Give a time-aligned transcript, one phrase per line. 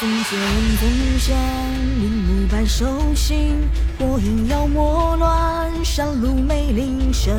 [0.00, 0.38] 风剑
[0.80, 1.36] 纵向，
[2.00, 7.34] 铃木白手心，火影妖魔乱，山路美铃声。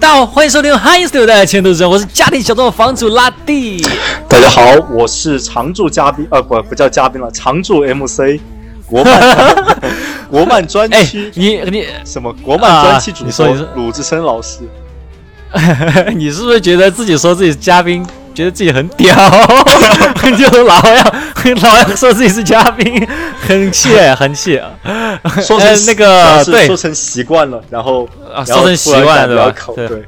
[0.00, 3.80] 大家好，欢迎收听《嗨 Studio》的前途人，我是家庭小众房主拉蒂。
[4.28, 8.40] 大家好，我是常驻嘉宾，呃，不，不叫嘉宾了，常驻 MC，
[8.84, 9.56] 国漫，
[10.28, 14.62] 国漫专哎区，，你你什么国漫专区主播啊你说你说鲁智深老师，
[16.16, 19.14] 你是不是觉得自己说自己是嘉宾，觉得自己很屌，
[20.36, 21.14] 就老要
[21.62, 23.06] 老要说自己是嘉宾，
[23.40, 24.60] 很气 很气。
[25.42, 30.04] 说成呃那个对说成习惯了，然后啊说成习惯了对吧对，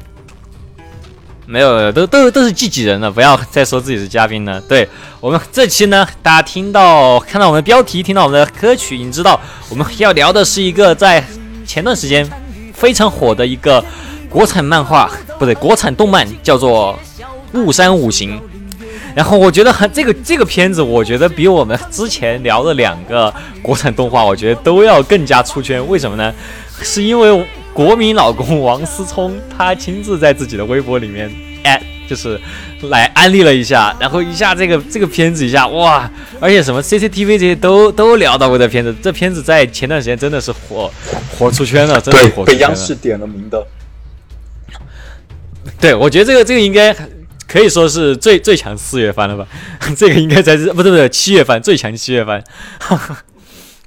[1.47, 4.61] 没有，都都都是自己人了，不要再说自己是嘉宾了。
[4.63, 4.89] 对
[5.21, 9.39] 我们这期呢，大家听到看到我们的标题，听到我们的歌曲，已经知道
[9.69, 11.25] 我们要聊的是一个在
[11.67, 12.29] 前段时间
[12.75, 13.85] 非常火的一个
[14.29, 16.99] 国产漫画，不对，国产动漫，叫做
[17.61, 18.39] 《雾山五行》。
[19.21, 25.87] 然后我觉得很这个这个片子，我觉得比我们之前聊的两个国产动画，我觉得都要更加出圈。
[25.89, 26.33] 为什么呢？
[26.81, 31.31] 是因为国民老公王思聪他亲自在自己的微博里面，
[31.65, 32.41] 哎，就是
[32.85, 36.11] 来安利了一下，然后一下这个这个片子一下哇，
[36.41, 40.91] 而且什么 CCTV 这些都都聊到过这片子，这片子在前段时间真的是火
[41.39, 42.61] 火出圈了，真的火出圈了。
[42.61, 43.67] 央视点了名的，
[45.79, 46.97] 对，我觉得这个这个应该
[47.51, 49.47] 可以说是最最强四月番了吧？
[49.97, 52.43] 这个应该才是不对不对七月番最强七月番。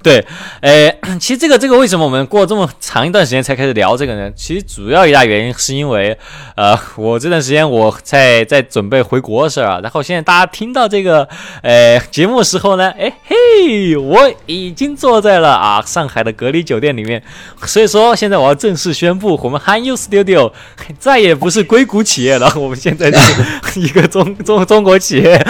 [0.04, 0.22] 对，
[0.60, 4.30] 诶， 其实这个这个为什么我们过这么长一段时间才开始聊这个呢？
[4.36, 6.16] 其实主要一大原因是因为，
[6.56, 11.26] 呃，我这段时间我在在准备回国的事儿啊，然后现在大家听到这个
[11.62, 17.22] 呃节目时候呢，哎嘿，我已经坐在了啊上海的隔离酒店里面，
[17.64, 20.52] 所以说现在我要正式宣布，我们 Han Yu Studio
[20.98, 25.42] 再也不是硅谷企业了，我们现在是 一个中中中国企业。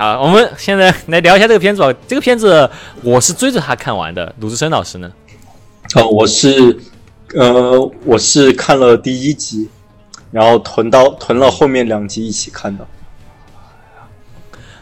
[0.00, 1.92] 好，我们现在来聊一下这个片子吧。
[2.08, 2.70] 这个片子
[3.02, 5.12] 我是追着他看完的，鲁智深老师呢？
[5.94, 6.74] 哦，我是
[7.34, 9.68] 呃，我是看了第一集，
[10.30, 12.86] 然后囤到囤了后面两集一起看的。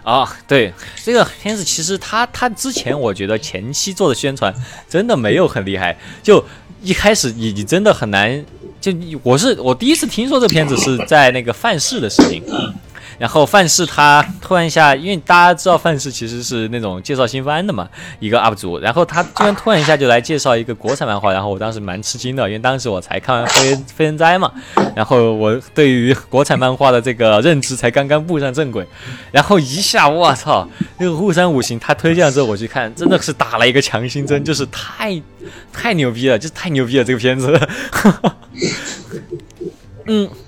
[0.05, 4.55] 啊，对，这个片子其实他他之前我觉得前期做的宣传
[4.89, 6.45] 真的没有很厉害，就
[6.81, 8.45] 一开始你你真的很难，
[8.81, 8.93] 就
[9.25, 12.41] 我是我第一次听说这片子是在那个范式的视频。
[13.19, 17.89] 然后范式他突然一下，因为大家知道范式其实是那种介绍新番的嘛，
[18.21, 24.53] 一个 UP 主，然后他突然突然一下就来介绍一个国产漫画，然后我当时蛮吃惊的，因为当时我才看完《飞飞人哉》嘛，
[24.95, 28.87] 然后我对于国产漫画的这个认知才刚刚步上正轨，
[29.33, 30.69] 然后一下我操，
[30.99, 35.21] 那个《雾山五行》他推荐了之后我去看，真的是打了一个强心针，就是太
[35.73, 37.61] 太牛逼了，就是太牛逼了这个片子，
[40.07, 40.31] 嗯。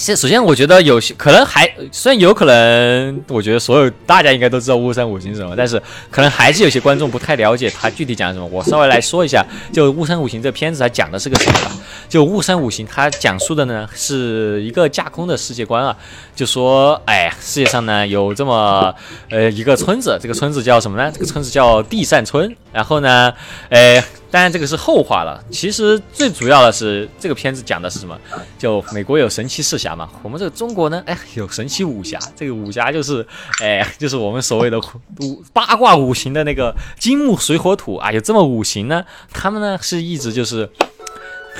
[0.00, 5.80] 首先，我觉得有些可能还虽然有可能，我觉得所有大家应该都知道《雾山五行》是什么，但是
[6.10, 8.46] 可能还是有些观众不太了解它具体讲什么。
[8.46, 9.44] 我稍微来说一下，
[9.74, 11.72] 就《雾山五行》这片子它讲的是个什么吧？
[12.08, 15.94] 就《雾山五行》它讲述的呢是一个架空的世界观啊，
[16.34, 18.94] 就说哎，世界上呢有这么
[19.28, 21.12] 呃一个村子，这个村子叫什么呢？
[21.12, 22.56] 这个村子叫地善村。
[22.72, 23.32] 然后呢，
[23.68, 25.42] 哎，当然这个是后话了。
[25.50, 28.18] 其实最主要的是这个片子讲的是什么？
[28.58, 32.18] 就美国有神奇四侠嘛，我们这个中国呢，哎，有神奇武侠。
[32.36, 33.26] 这个武侠就是，
[33.60, 34.78] 哎，就是我们所谓的
[35.20, 40.70] 五八卦五行的那个金木水火土啊，有这么五行呢，他们呢是一直就是。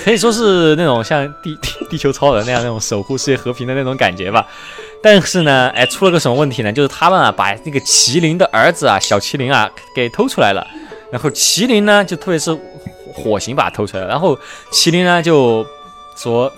[0.02, 4.46] 可以说是那种像地地地球超人那样那种守护世界和平的那种感觉吧，
[5.02, 6.72] 但是呢，哎，出了个什么问题呢？
[6.72, 10.66] 就是他们啊把那个麒麟的儿子啊小麒麟啊给偷出来了，
[11.10, 12.56] 然后麒麟呢就特别是
[13.14, 14.38] 火刑把它偷出来了，然后
[14.72, 15.66] 麒麟呢就
[16.16, 16.52] 说。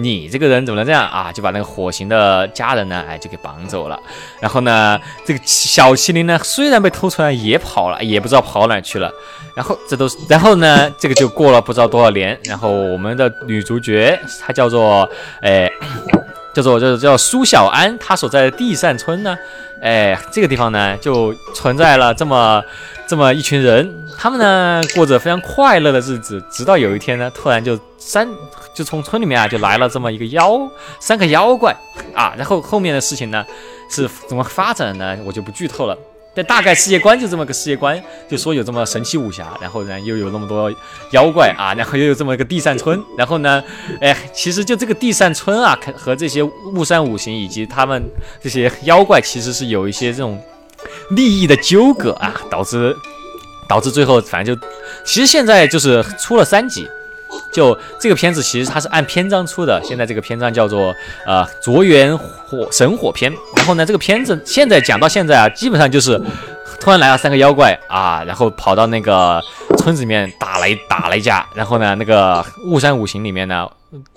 [0.00, 1.32] 你这个人怎么能这样啊？
[1.32, 3.98] 就把那个火刑的家人呢，哎，就给绑走了。
[4.38, 9.10] 然后呢，这个小麒麟呢，虽然被偷出来，也跑了，也不知道跑哪去了。
[9.56, 12.38] 然后这都是，然后呢，这个就过了不知道多少年。
[12.44, 15.08] 然后我们的女主角她叫做，
[15.42, 15.68] 哎，
[16.58, 19.38] 叫做叫叫苏小安，他所在的地善村呢，
[19.80, 22.60] 哎，这个地方呢就存在了这么
[23.06, 23.88] 这么一群人，
[24.18, 28.28] 他们呢过着非常快乐的日子，直到有一天呢，突然就三
[28.74, 30.68] 就从村里面啊就来了这么一个妖
[30.98, 31.72] 三个妖怪
[32.12, 33.44] 啊，然后后面的事情呢
[33.88, 35.16] 是怎么发展呢？
[35.24, 35.96] 我就不剧透了。
[36.38, 40.72] 但大概世界观就这么个世界观，就说有这么神奇武侠，然后呢又有那么多
[41.10, 43.60] 妖怪啊，然后又有这么一个地善村，然后呢，
[44.00, 48.08] 哎，其实就这个地善村啊，和这些雾山五行以及他们
[48.40, 50.40] 这些妖怪，其实是有一些这种
[51.10, 52.94] 利益的纠葛啊，导致
[53.68, 54.62] 导致最后反正就，
[55.04, 56.86] 其实现在就是出了三集，
[57.52, 60.94] 就这个片子其实它是按篇章出的，现在这个篇章叫做
[61.26, 63.32] 呃卓元火神火篇。
[63.56, 66.20] 然后呢，这个片子现在讲到现在啊，基本上就是
[66.80, 69.40] 突然来了三个妖怪啊，然后跑到那个
[69.78, 73.68] 村子里面打了一打了一架，然后呢，那个雾山五行里面呢，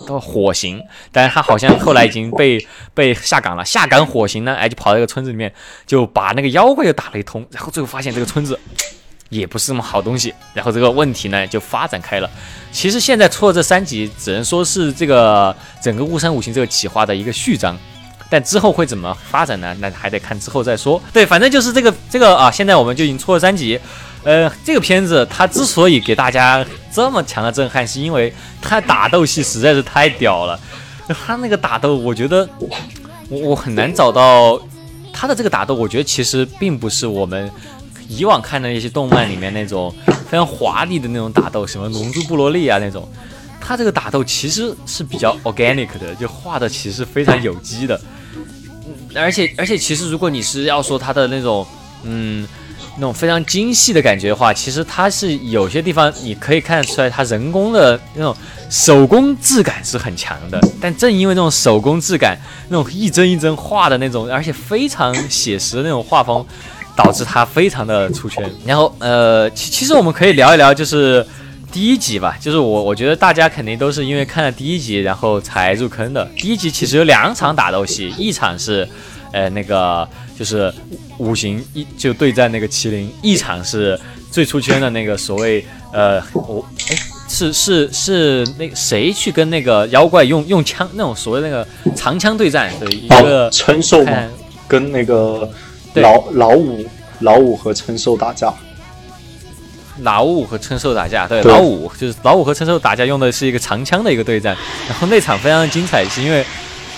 [0.05, 0.81] 到火行，
[1.11, 5.51] 但是他好像后来已经被被下岗了，下岗火行呢，哎，就跑到这个村子里面，
[5.87, 8.59] 就把那个妖怪又打了一通，然后最后发现这个村子。
[9.31, 12.29] 也不是什么好东西，然后这个问题呢就发展开了。
[12.69, 17.77] 其实现在出了这三集，只能说是这个整个雾山五行这个企划的一个序章，
[18.29, 19.73] 但之后会怎么发展呢？
[19.79, 21.01] 那还得看之后再说。
[21.13, 23.79] 对，反正就是这个这个啊，现在我们就已经出了三集。
[24.23, 30.59] 呃，这个片子它之所以给大家这么强的震撼，是因为它打斗戏实在是太屌了。
[31.07, 32.69] 它那个打斗，我觉得我
[33.39, 34.61] 我很难找到
[35.13, 37.49] 它的这个打斗，我觉得其实并不是我们。
[38.11, 39.93] 以往看的一些动漫里面那种
[40.29, 43.09] 非常华丽的那种打斗，什么龙珠布罗利啊那种，
[43.61, 47.99] 他这个打斗其实是比较 organic 的，就画的其实非常有机的。
[49.15, 51.65] 而且而且其实如果你是要说他的那种
[52.03, 52.47] 嗯
[52.95, 58.35] 那种非常精细的感觉的话，其实它是有些地方你可以看得出来，它人工的那种
[58.69, 60.59] 手工质感是很强的。
[60.81, 62.37] 但正因为那种手工质感，
[62.67, 66.45] 那种一帧一帧画的那种，而且非常写实的那种画风。
[66.95, 71.25] 导致他非常的出圈，然后呃，其其实我们可以聊一聊，就是
[71.71, 76.23] 第一集吧，就是我我觉得大家肯定都是因为看了第一集，然后才入坑的。
[76.37, 78.87] 第一集其实有两场打斗戏，一场是
[79.31, 80.07] 呃那个
[80.37, 80.71] 就是
[81.17, 83.99] 五行一就对战那个麒麟，一场是
[84.29, 86.97] 最出圈的那个所谓呃我哎
[87.29, 91.65] 是是是那谁去跟那个妖怪用用枪那种所谓那个
[91.95, 93.49] 长枪对战对一个
[94.67, 95.49] 跟那个。
[95.95, 96.85] 老老五
[97.19, 98.53] 老五和陈寿打架，
[99.99, 104.55] 老五和陈寿打架，对，老五就是老五和陈寿打架用的是一个长枪的一个对战，
[104.87, 106.45] 然后那场非常精彩，是因为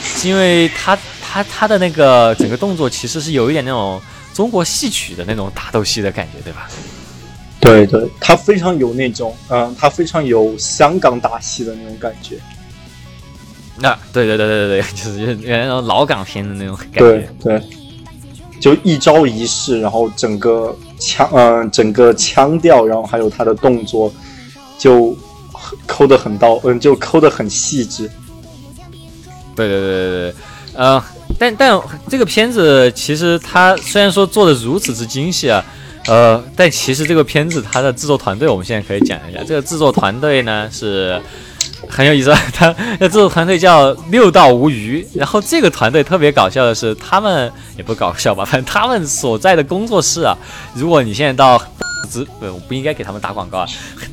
[0.02, 4.00] 是因为他他他的那个整个动作其实是有一点那种
[4.34, 6.70] 中国戏曲的那种打斗戏的感觉，对吧？
[7.60, 12.38] 对对，他非常有那种，嗯，他非常有香港打戏的那种感觉。
[13.78, 17.62] 那对对对对对对， 就是原来那种老港片的那种感觉，对。
[18.64, 24.10] 就一招一式，然后整个腔，嗯，整个腔调，然后还有他的动作，
[24.80, 25.14] 就
[25.86, 28.10] 抠的很到，嗯，就抠的很细致。
[29.54, 30.36] 对对对对对，
[30.76, 31.04] 呃，
[31.38, 31.78] 但但
[32.08, 35.62] 这个片子其实它虽然说做的如此之精细啊，
[36.08, 41.22] 呃，但其实这个片子它的制作团队，我们现在可以讲一下，这个制作团队呢是。
[41.90, 45.06] 很有意思，他那制作团队叫六道无余。
[45.14, 50.36] 然后这个团队特别搞笑的是，他们也不搞笑吧，反正他们所在的工作室啊，
[50.74, 51.62] 如果你现在到
[52.10, 53.68] 直，我不应该给他们打广告啊，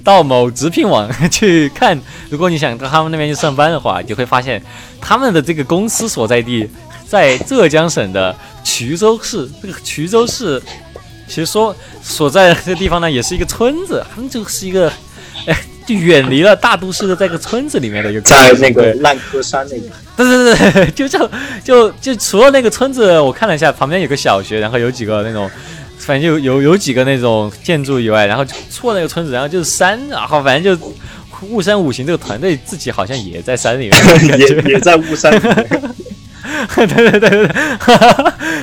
[0.04, 4.62] 到某直聘网去看，如果你想到他们那边去上班的话，就会发现
[5.00, 6.68] 他们的这个公司所在地
[7.06, 9.48] 在浙江省的衢州市。
[9.62, 10.62] 这个衢州市
[11.26, 14.92] 其实 说所在的这个地方呢，也是一个村子，他们就是一个，
[15.46, 15.56] 哎。
[15.94, 19.86] 就远离了大都市的这个村子里面的一个，在那个烂柯山那个。
[20.16, 21.30] 对对对， 就就
[21.64, 25.50] 就就除了那个村子，我看了一下，旁边有个小学，然后有几个那种，
[25.98, 30.92] 反正就有有几个那种建筑以外，然后就错那个村子，然后就是山，然后反正就
[31.48, 35.32] 雾山五行这个团队自己好像也在山里面， 也也在雾山。
[36.74, 37.48] 对对对对对，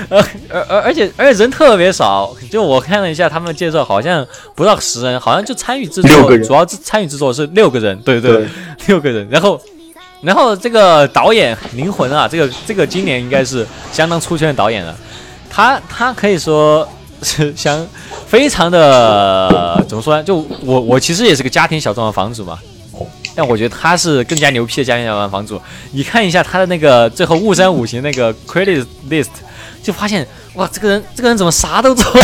[0.50, 4.26] 而而而且而且人特别少，就我看了一下他们的介绍，好像
[4.56, 8.48] 不到十人，好像就参与制作，主要参与制作是六个人，对对，
[8.88, 9.28] 六个人。
[9.30, 9.60] 然后
[10.22, 14.96] 然后这个导演灵魂啊，这个这个今年应该是相当出圈的导演了，
[15.50, 16.88] 他他可以说
[17.24, 17.86] 是相
[18.28, 20.24] 非常的怎么说呢？
[20.24, 22.60] 就我我其实也是个家庭小众的房主嘛。
[23.38, 25.62] 但我觉得他是更加牛批的家庭小房房主。
[25.92, 29.28] 你看一下他的那个最后雾山五行那个 credit list，
[29.84, 32.04] 就发现哇，这个人这个人怎么啥都做？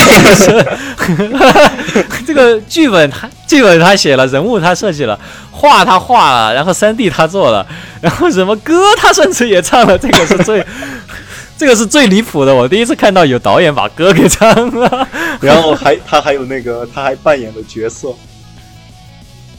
[2.26, 5.20] 这个剧本他剧本他写了，人物他设计了，
[5.52, 7.64] 画他画了，然后三 D 他做了，
[8.02, 9.96] 然后什么歌他甚至也唱了。
[9.96, 10.66] 这个是最
[11.56, 12.56] 这个是最离谱的。
[12.56, 15.08] 我第一次看到有导演把歌给唱了，
[15.40, 18.12] 然后还他还有那个他还扮演了角色。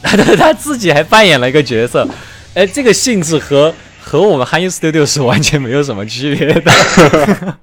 [0.05, 2.07] 他 他自己还扮演了一个角色，
[2.55, 6.73] 哎，这个性质和和我们 Hi Studio 是完全没有什么区别的。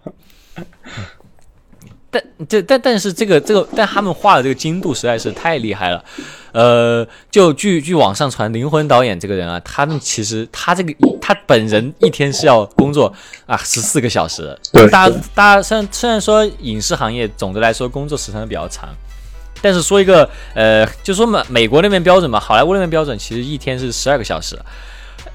[2.14, 6.04] 但这但但是这个这个，但他们画的这个精度实在是太厉害了。
[6.52, 13.14] 呃，就据据网上传，灵魂导演这个人啊，他们其实他这个他本人一天是要工作
[13.46, 14.54] 啊十四个小时。
[14.74, 18.90] 对，大家大家虽然虽然说影视行业总的来说工作时长比较长。
[19.62, 24.58] 但是说一个呃，就说美美国那边标准嘛，好莱坞那边标准其实一天是十二个小时。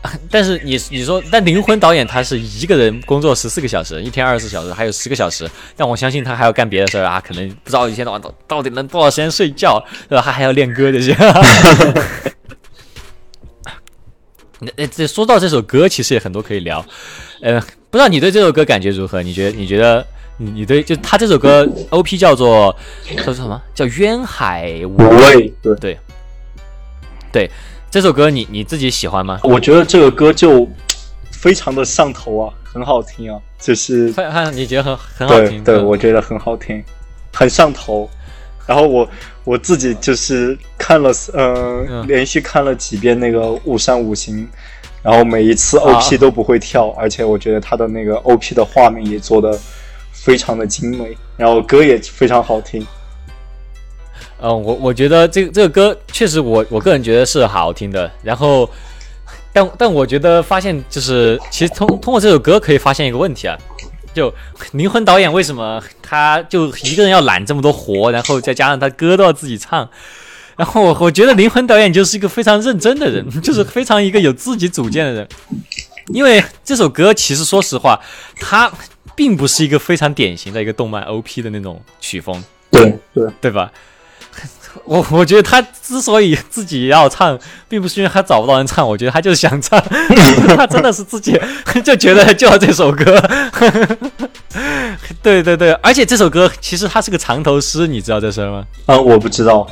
[0.31, 5.49] 但是你你说，但灵魂导演他是一个人工作十四个小时，一天二十四小时，还有十个小时。
[5.77, 10.23] 但我相信他还要干别的事儿啊，可能不知道一天到晚到到底能多少时间睡觉，对吧？
[10.25, 11.17] 他还要练歌这些。
[14.77, 16.85] 那这说到这首歌，其实也很多可以聊。
[17.43, 19.23] 呃，不知道你对这首歌感觉如何？
[19.23, 20.07] 你觉得你觉得
[20.39, 22.75] 你你对就他这首歌 O P 叫做
[23.17, 25.53] 叫做什么叫渊海无畏？
[25.63, 25.99] 对对
[27.33, 27.51] 对。
[27.89, 29.41] 这首歌你你自己喜欢吗？
[29.43, 30.69] 我觉得这个歌就
[31.31, 34.13] 非常的上头啊，很好听啊，就是
[34.53, 35.65] 你觉得很很好听？
[35.65, 36.85] 对，我觉得很好听，
[37.33, 38.11] 很上头。
[38.67, 39.09] 然后我
[39.45, 44.45] 我自己就是看了，嗯，连续看了几遍那个《雾山五行》，
[45.03, 49.57] 然后每一次 OP 都不会跳，而且我觉得他的那个 OP 的画面也做的
[50.27, 52.85] 非常的精美，然后歌也非常好听。
[54.43, 58.11] 嗯，我我觉得这这个歌确实，我我个人觉得是好听的。
[58.25, 58.69] 然后，
[59.53, 63.57] 但但我觉得发现就是，其实通通过这首歌可以发现一个问题啊，
[64.13, 64.35] 就
[64.73, 69.89] 灵魂导演为什么他就一个人要揽这么多活，然后再加上他歌都要自己唱。
[70.57, 75.29] 然后我我觉得灵魂导演就是一个非常认真的人， 就是非常一个有自己主见的人。
[76.09, 78.01] 因为这首歌其实说实话，
[78.41, 78.71] 他
[79.17, 83.73] 并不是一个非常典型的一个动漫 OP 的那种曲风，对对对吧？
[84.85, 89.81] 我我觉得他之所以自己要唱，并不是因为他找不到人唱，我觉得他就是想唱，
[90.55, 91.41] 他真的是自己
[91.83, 93.19] 就觉得就要这首歌。
[95.23, 98.65] 对对对，而且这首歌其实它是个藏头诗，你知道这事吗？
[98.85, 99.67] 啊，我不知道。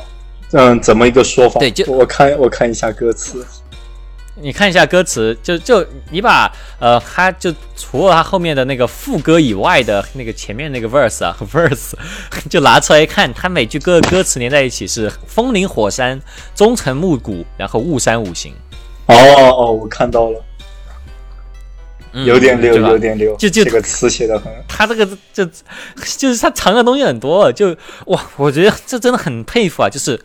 [0.51, 1.59] 嗯，怎么一个说法？
[1.59, 3.45] 对，就我看我看一下歌词。
[4.37, 11.93] 你看一下歌词，就就你把呃，他就除了他后面的那个副歌以外的那个前面那个 verse 啊 verse，
[12.49, 16.19] 就拿出来看，他每句歌的歌词连在一起是风林火山、
[16.53, 18.53] 忠诚木谷，然后雾山五行。
[19.05, 20.43] 哦哦，我看到了，
[22.25, 24.51] 有点溜，有点溜，就就这个词写的很。
[24.67, 25.45] 他这个就
[25.95, 27.73] 就是他藏的东西很多，就
[28.07, 30.19] 哇，我觉得这真的很佩服啊，就是。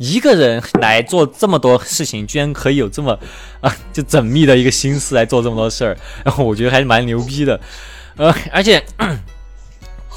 [0.00, 3.16] 一个人来做这么多事情，居然可以有这么
[3.60, 7.60] 啊，就缜密的一个心思来做这么多事儿，然后我觉得还是蛮牛逼的，
[8.16, 8.82] 呃，而且。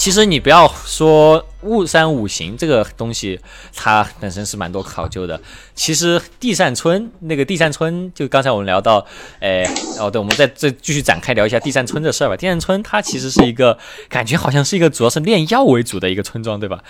[0.04, 3.40] 其实你不要说雾山五行这个东西，
[3.74, 5.40] 它本身是蛮多考究的。
[5.74, 9.08] 其实地善村那个地善村，就刚才我们聊到，
[9.40, 9.64] 哎，
[9.98, 12.36] 哦对，我们再再继续展开聊一下地善村的事儿吧。
[12.36, 13.80] 地善村它其实是一个
[14.10, 16.84] 感觉好像是一个主要是炼药为主的一个村庄，对吧？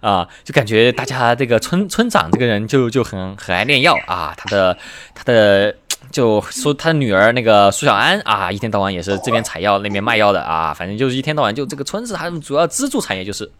[0.00, 4.78] 啊，就感觉大家这个村村长这个人就就很很爱炼药啊，他的
[5.12, 5.74] 他的。
[6.10, 13.50] 就说他女儿那个苏小安啊，一天到晚也是这边采药那边卖药的啊，反正就是一天到晚就这个村子，他们主要支柱产业就是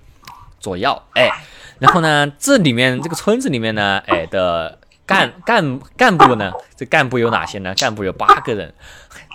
[0.58, 1.30] 做药，哎，
[1.78, 7.74] 然后呢，这里面这个村子里面呢，哎的干干干部呢，这干部有哪些呢？
[7.76, 8.74] 干部有八个人，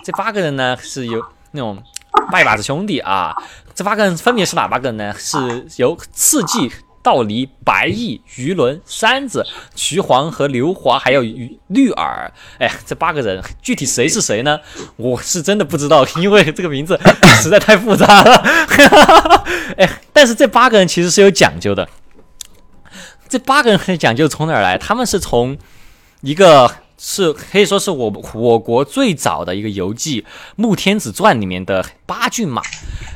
[0.04, 1.82] 这八个人呢是由那种
[2.30, 3.34] 拜把子兄弟啊，
[3.74, 5.14] 这八个人分别是哪八个人呢？
[5.18, 6.70] 是由次季。
[7.06, 9.46] 道离、白毅、鱼伦、山子、
[9.76, 11.22] 徐晃和刘华，还有
[11.68, 14.58] 绿耳，哎，这八个人具体谁是谁呢？
[14.96, 16.98] 我是真的不知道， 因为这个名字
[17.40, 18.42] 实在太复杂了。
[19.76, 21.88] 哎，但是这八个人其实是有讲究的。
[23.28, 24.76] 这八个人很讲究从哪儿来？
[24.76, 25.56] 他们是从
[26.22, 26.68] 一个。
[26.98, 30.22] 是可以说是我我国最早的一个游记
[30.56, 32.62] 《穆天子传》里面的八骏马。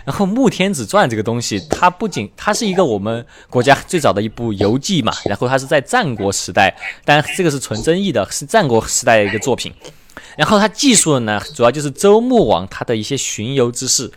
[0.06, 9.72] 然后《穆天子传》这个东西，它不仅它是一个我们国家最早的一部游记嘛，然后它是在战国时代，当然这个是纯真义的，是战国时代的一个作品。
[10.36, 14.10] 然后它记述的呢，主要就是周穆王他的一些巡游之事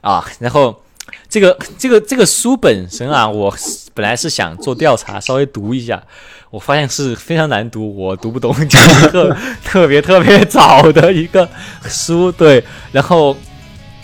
[0.00, 0.26] 啊。
[0.38, 0.82] 然后
[1.28, 3.54] 这个这个这个书本身啊，我
[3.94, 6.02] 本来是想做调查，稍微读一下。
[6.48, 11.46] 我发现是非常难读，我读不懂，就是特特别特别早的一个
[11.88, 12.30] 书。
[12.30, 13.36] 对，然后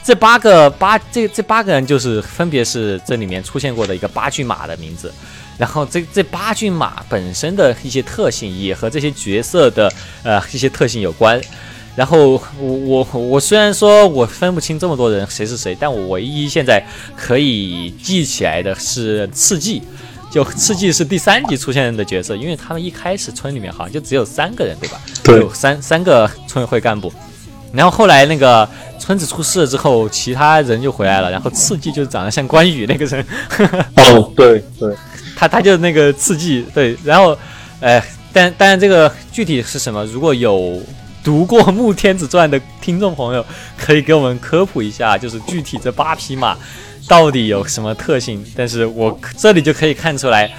[0.02, 5.10] 这八个八这这八个人就是分别是这里面出现过的一个八骏马的名字，
[5.56, 9.90] 然后这这八骏马本身的一些特性也和这些角色的
[10.24, 11.40] 呃一些特性有关。
[11.94, 16.82] 然后我我我虽然说我分不清这么多人谁是谁，但我唯一现在
[17.16, 19.82] 可以记起来的是赤季。
[20.30, 24.98] 就赤季是第三集出现的角色，因为他们一开始村里面好像就只有三个人，对吧？
[25.22, 27.12] 对，有三三个村委会干部。
[27.70, 28.66] 然后后来那个
[28.98, 31.30] 村子出事了之后，其他人就回来了。
[31.30, 33.22] 然后赤季就长得像关羽那个人。
[33.96, 34.94] 哦， 对对，
[35.36, 36.96] 他他就那个赤季，对。
[37.04, 37.36] 然后，
[37.80, 40.02] 哎，但但这个具体是什么？
[40.06, 40.80] 如果有
[41.24, 43.44] 读过《穆天子传》的听众朋友，
[43.76, 46.56] 可以给我们科普一下，就是具体这八匹马。
[47.08, 48.44] 到底有什么特性？
[48.56, 50.50] 但是我这里就可以看出来，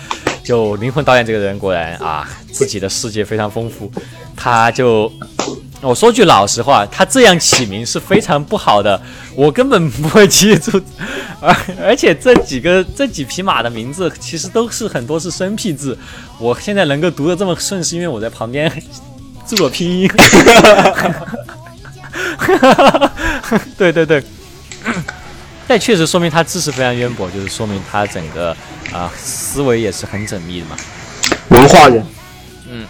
[0.44, 3.90] 就灵魂导演这个人果然啊，自己的世界非常丰富。
[4.36, 5.12] 他就
[5.80, 9.02] 我说句老实话，他这样起名是非常不好的，
[9.36, 10.82] 我根本不会记住。
[11.40, 15.98] 而而且这几个 这几匹马的名字其实都是很多是生僻字，
[16.40, 18.70] 我现在能够读得这么顺，是因为我在旁边
[19.46, 20.10] 做了拼音。
[23.78, 24.24] 对 对对。
[25.66, 28.56] 但确实说明他知识非常渊博，就是说明他整个
[28.92, 30.76] 啊思维也是很缜密的嘛。
[31.50, 32.06] 文化人，
[32.70, 32.86] 嗯，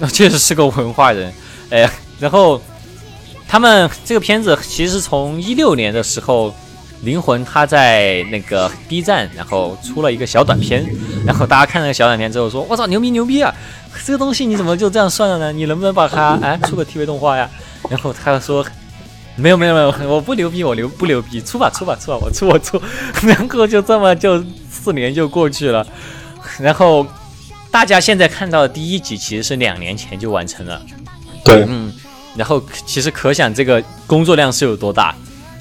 [0.00, 1.32] 那 确实是个文化人。
[1.70, 2.60] 哎，然后
[3.46, 6.52] 他们这个片子其实从一六年的时候，
[7.02, 10.84] 灵魂他在那个 B 站，然后出了一个小短片，
[11.24, 13.54] 然后大家看那个小短片之后说：“我操，牛逼牛逼啊！
[14.04, 15.52] 这个东西你怎么就这样算了呢？
[15.52, 17.48] 你能不能把它 哎出个 TV 动画呀？”
[17.88, 18.64] 然后他说。
[19.36, 22.82] 没有没有没有， 我不牛逼，我牛不牛逼，出吧出吧出吧，我出我出，
[23.22, 25.86] 然后就这么就四年就过去了，
[26.58, 27.06] 然后
[27.70, 30.82] 大家现在看到的第一集其实是两年前就完成了，
[31.42, 31.90] 对，嗯，
[32.36, 35.14] 然后其实可想这个工作量是有多大，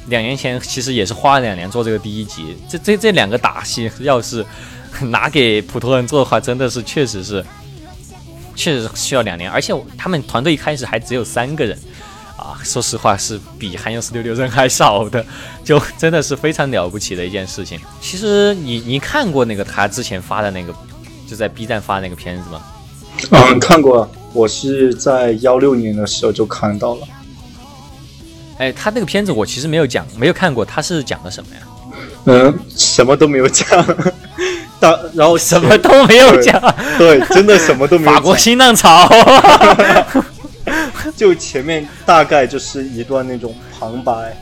[0.07, 4.45] 两年前其实也是花了两年做这个第一集，这这这两个打戏要是
[5.03, 7.45] 拿给普通人做的话，真的是确实是，
[8.59, 11.79] 确实需要两年，而且他们团队一开始还只有三个人。
[12.35, 15.25] 啊，说实话是比《寒游四六六》人还少的，
[15.61, 17.77] 就真的是非常了不起的一件事情。
[17.99, 20.73] 其实你你看过那个他之前发的那个，
[21.27, 22.61] 就在 B 站发那个片子吗？
[23.31, 27.07] 嗯，看过，我是在幺六年的时候就看到了。
[28.57, 31.61] 哎，他那个片子我其实没有讲，没有看过，他是讲的什么呀？
[32.23, 33.67] 嗯，什么都没有讲，
[34.79, 36.59] 大然后什么都没有讲，
[36.97, 38.11] 对，真的什么都没有。
[38.11, 39.07] 法国新浪潮。
[41.15, 44.35] 就前面大概就是一段那种旁白，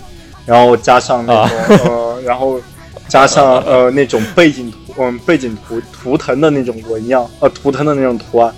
[0.46, 2.60] 然后加上那种呃，然后
[3.08, 8.54] 加上呃那种背景图，嗯，背景图图腾的那种纹样，呃，图腾的那种图案，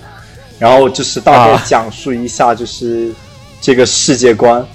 [0.58, 3.12] 然后就是大概讲述一下就是
[3.60, 4.66] 这个世界观，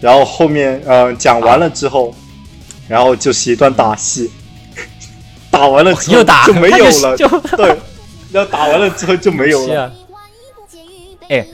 [0.00, 2.12] 然后后面呃讲完了之后，
[2.88, 4.30] 然后就是一段打戏，
[5.50, 7.78] 打完了之后就没有了，就对，
[8.32, 9.92] 要打完了之后就没有了，
[11.28, 11.46] 哎。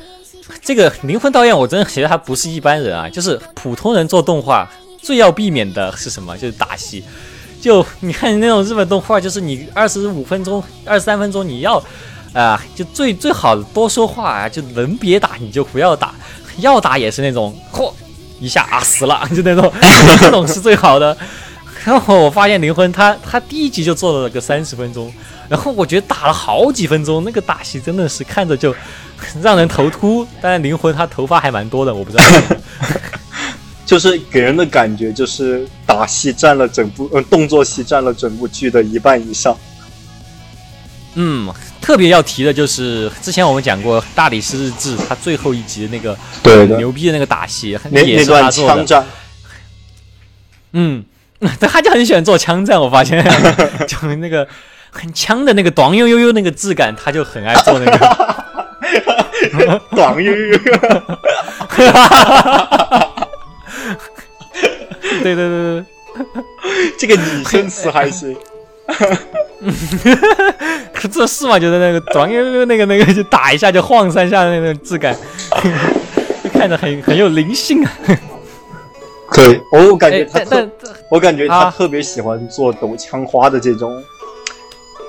[0.62, 3.06] 这个灵魂导演，我真的觉得他不是一般人啊！
[3.08, 4.70] 就是普通人做动画
[5.02, 6.36] 最要避免的是什么？
[6.38, 7.04] 就是打戏。
[7.60, 11.82] 就你看那种日本动画，就是你二十五分钟、二十三分钟，你要
[12.32, 16.14] 啊，就最最好多说话啊，就能别打你就不要打，
[16.58, 17.92] 要打也是那种嚯
[18.40, 19.70] 一下啊死了， 就那种
[20.20, 21.14] 这种是最好的。
[21.84, 25.12] 然后我发现灵魂他他第一集就做了个三十分钟，
[25.48, 28.74] 然后我觉得打了好几分钟，那个打戏真的是看着就。
[29.40, 32.24] 让人头秃，但是灵魂他头发还蛮多的，我不知道。
[33.86, 39.56] 就是给人的感觉就是打戏占了整部，呃，动作戏占了整部剧的一半以上。
[41.14, 49.06] 嗯，特别要提的就是之前我们讲过《大理石日志》，他最后一集的那个对牛逼的那个打戏，那那段枪战。
[50.72, 51.02] 嗯，
[51.60, 53.22] 他就很喜欢做枪战，我发现，
[53.86, 54.46] 就那个
[54.90, 57.98] 很枪的那个短悠悠悠那个质感，他就很爱做那个。
[59.94, 60.58] 短悠悠，
[65.22, 65.84] 对对对对，
[66.98, 68.34] 这个拟声词还行。
[70.94, 71.58] 可这是嘛？
[71.58, 75.14] 就是那个短悠悠那个那个，就打一下就晃三下的那种质感，
[76.52, 77.92] 看着很很有灵性啊。
[79.34, 80.68] 对，我感觉他特，
[81.10, 84.02] 我感觉他特别喜欢做抖枪花的这种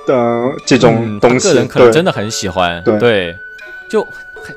[0.08, 2.84] 的这种东西，个人可能真的很喜欢。
[2.84, 3.38] 对。
[3.88, 4.06] 就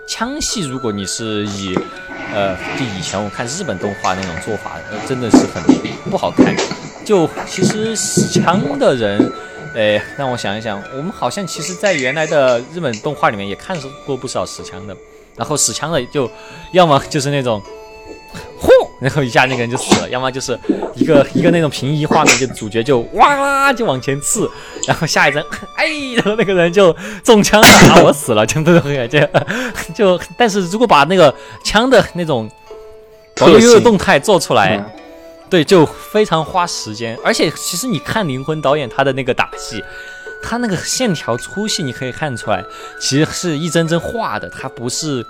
[0.06, 1.78] 枪戏，如果你是以，
[2.34, 5.62] 呃，就以前我看日本动画那种做法，真的是很
[6.10, 6.56] 不好看。
[7.04, 9.30] 就其实使枪的人，
[9.76, 13.76] 哎，让我想一想，我们好像其实在原来的日本动画里面也看
[14.06, 14.96] 过不少使枪的，
[15.36, 16.28] 然后使枪的就
[16.72, 17.62] 要么就是那种。
[18.98, 19.08] 轰！
[19.08, 20.58] 然后一下那个人就死了，要么就是
[20.94, 24.50] 一个一个那种平移画面，就主角就哇啦就往前刺，
[24.86, 25.40] 然后下一帧，
[25.76, 29.30] 哎，然后那个人就中枪了，啊，我死了，真的很感觉。
[29.94, 31.32] 就但是如果把那个
[31.62, 32.50] 枪的那种
[33.40, 34.84] 悠悠的动态做出来，
[35.48, 37.16] 对，就非常花时间。
[37.24, 39.82] 而且其实你看灵魂导演他的那个打戏，
[40.42, 42.64] 他那个线条粗细，你可以看出来，
[43.00, 45.24] 其实是一帧帧画的，他不是。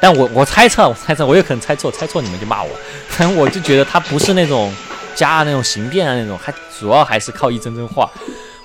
[0.00, 2.70] 但我我猜测，我猜测，我有可能猜错，猜错你们就骂我。
[3.08, 4.72] 反正我就觉得他不是那种
[5.14, 8.10] 加那种形变啊那种，还主要还是靠一帧帧画。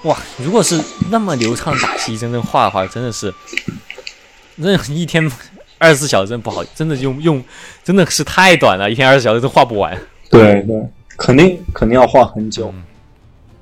[0.03, 3.33] 哇，如果是那么流畅打戏一帧帧画的话，真的是，
[4.57, 5.31] 那一天
[5.77, 7.43] 二十四小时真不好，真的用用
[7.83, 9.97] 真的是太短了，一天二十四小时都画不完。
[10.29, 12.73] 对对，肯定肯定要画很久。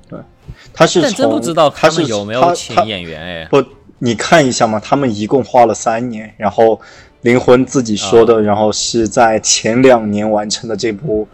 [0.08, 0.18] 对，
[0.72, 3.44] 他是从但真不知道他是们有没有请演员哎。
[3.50, 3.64] 不，
[3.98, 6.80] 你看一下嘛，他们一共花了三年，然后
[7.22, 11.26] 灵魂自己说啊的，然后是在前两年完成的这部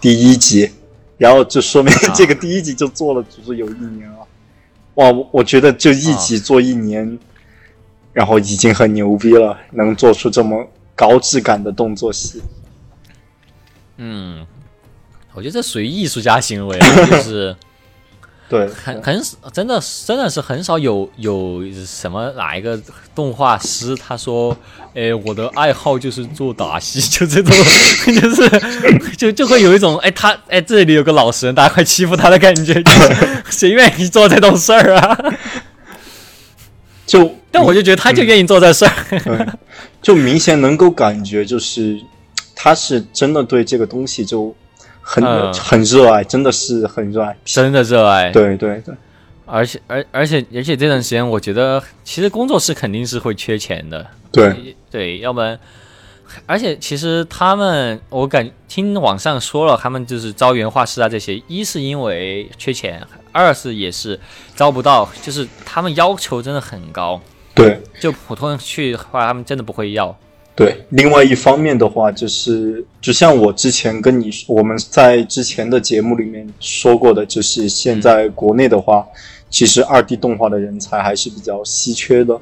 [0.00, 0.70] 第一集，
[1.18, 4.18] 然后就说明啊 这个第一集就做了足足有一年了。
[4.94, 7.18] 哇，我我觉得就一啊集做一年，
[8.12, 12.42] 然后已经很牛逼了，能做出这么高质感的动作戏。
[13.98, 14.46] 嗯，
[15.32, 17.56] 我觉得这属于艺术家行为啊，就是
[18.48, 22.80] 对，很很真的真的是很少有有什么哪一个
[23.14, 24.56] 动画师他说，
[24.94, 27.52] 哎，我的爱好就是做打戏， 就这种，
[28.20, 33.16] 就是就就会有一种哎他哎这里有个老实人，大家快欺负他的感觉，就是
[33.50, 35.18] 谁愿意做这种事儿啊？
[37.04, 38.92] 就但我就觉得他就愿意做这事儿。
[39.24, 39.46] 对，
[40.02, 42.00] 就明显能够感觉，就是
[42.54, 44.54] 他是真的对这个东西就
[45.08, 47.36] 很、嗯很热爱，真的是很热爱。
[47.44, 48.92] 真的热爱，对对对，
[49.44, 54.74] 而且而而且而且这段时间，我觉得其实工作室肯定是会缺钱的，对。
[54.90, 55.58] 对，要不然，
[56.46, 64.18] 而且其实他们，我感听网上说了，他们就是招原画师啊这些，一是因为缺钱，二是也是
[64.56, 67.20] 招不到，就是他们要求真的很高，
[67.54, 67.80] 对。
[68.00, 70.16] 就普通人去的话，他们真的不会要。
[70.56, 70.84] 对。
[70.88, 79.06] 另外一方面的话，就是就像我之前跟你我们在之前的节目里面说过的，就是现在国内的话，
[79.50, 82.40] 其实二 D 动画的人才还是比较稀缺的。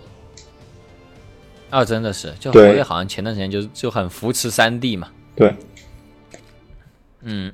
[1.70, 5.52] 啊，真的是，就对国内好像前段时间就就很扶持三 D 嘛，对
[7.22, 7.52] 嗯，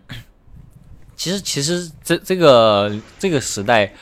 [1.17, 3.95] 其实其实这这个这个时代，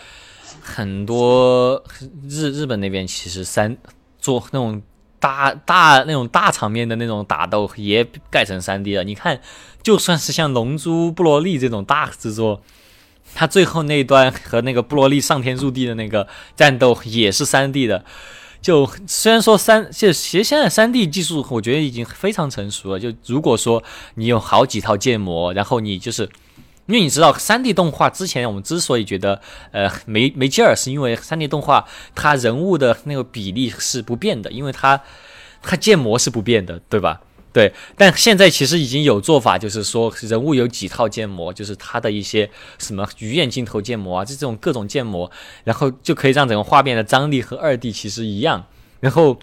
[0.60, 1.80] 很多
[2.28, 3.76] 日日本那边其实三
[4.18, 4.82] 做那种
[5.20, 9.04] 大大那种大场面的那种打斗也改成三 D 了。
[9.04, 9.40] 你看，
[9.82, 12.62] 就算是像《龙珠》《布罗利》这种大制作，
[13.34, 16.26] 他最后那一段和那个布罗利上天入地的那个
[16.56, 18.04] 战斗也是三 D 的。
[18.60, 22.98] 就虽然说三，就其实现在三 D 技术，我觉得已经非常成熟了。
[22.98, 23.82] 就如果说
[24.14, 26.28] 你有好几套建模，然后你就是，
[26.88, 29.40] 因为你知道三 D 动画之前我们之所以觉得
[29.72, 35.00] 呃没没劲儿，是因为三 D 动画它人物的那个比例是不变的，因为它
[35.62, 37.20] 它建模是不变的，对吧？
[37.50, 42.48] 对，但现在其实已经有做法，就是说人物有几套建模，就是它的一些
[42.78, 45.30] 什么鱼眼镜头建模啊，这种各种建模，
[45.64, 48.64] 然后就可以让整个画面的张力和二 D 其实一样。
[49.00, 49.38] 然后，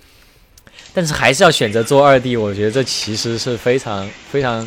[0.93, 4.65] 但是还是要选择做二 D，我觉得这其实是非常非常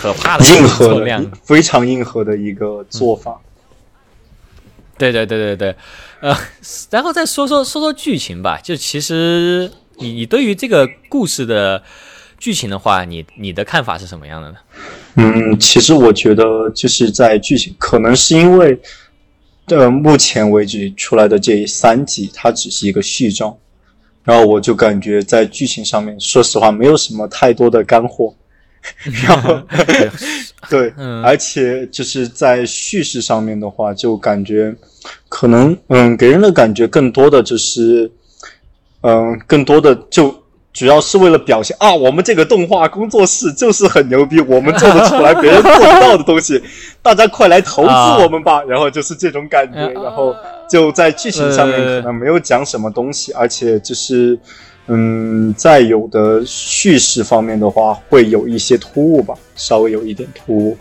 [0.00, 1.04] 可怕的硬核。
[1.42, 3.40] 非常硬核的一个做法。
[4.96, 5.76] 对对对对对，
[6.20, 6.36] 呃，
[6.90, 8.58] 然后再说说说说剧情吧。
[8.62, 11.82] 就其实你你对于这个故事的
[12.38, 14.56] 剧情的话，你你的看法是什么样的呢？
[15.14, 18.78] 嗯，其实我觉得就是在剧情，可能是因为，
[19.68, 23.56] 呃，目前为止出来的这三集，它只是一个序章，
[24.22, 28.34] 然后我就感觉在剧情上面，说实话没有什么太多的干货，
[29.26, 29.60] 然后
[30.70, 34.74] 对， 嗯而且就是在叙事上面的话，就感觉
[35.28, 38.10] 可能嗯，给人的感觉更多的就是，
[39.02, 40.34] 嗯，更多的就。
[40.72, 46.62] 主要是为了表现啊，我们这个动画工作室就是很牛逼，我们做得出来别人做不到的东西，
[47.02, 47.90] 大家快来投资
[48.22, 48.62] 我们吧。
[48.62, 50.32] 然后就是这种感觉，啊然后
[50.70, 54.38] 就在剧情上面呃可能没有讲什么东西，而且就是
[54.92, 60.76] 嗯，在有的叙事方面的话，会有一些突兀吧，稍微有一点突兀。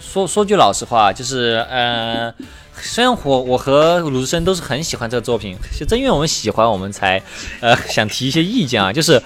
[0.00, 2.32] 说说句老实话，就是呃，
[2.80, 7.22] 虽然我我和鲁智深都是很喜欢这个作品，就正因为我们喜欢，我们才
[7.60, 8.90] 呃想提一些意见啊。
[8.90, 9.22] 就是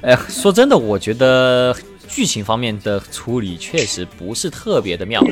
[0.00, 1.74] 呃，说真的，我觉得
[2.08, 5.22] 剧情方面的处理确实不是特别的妙，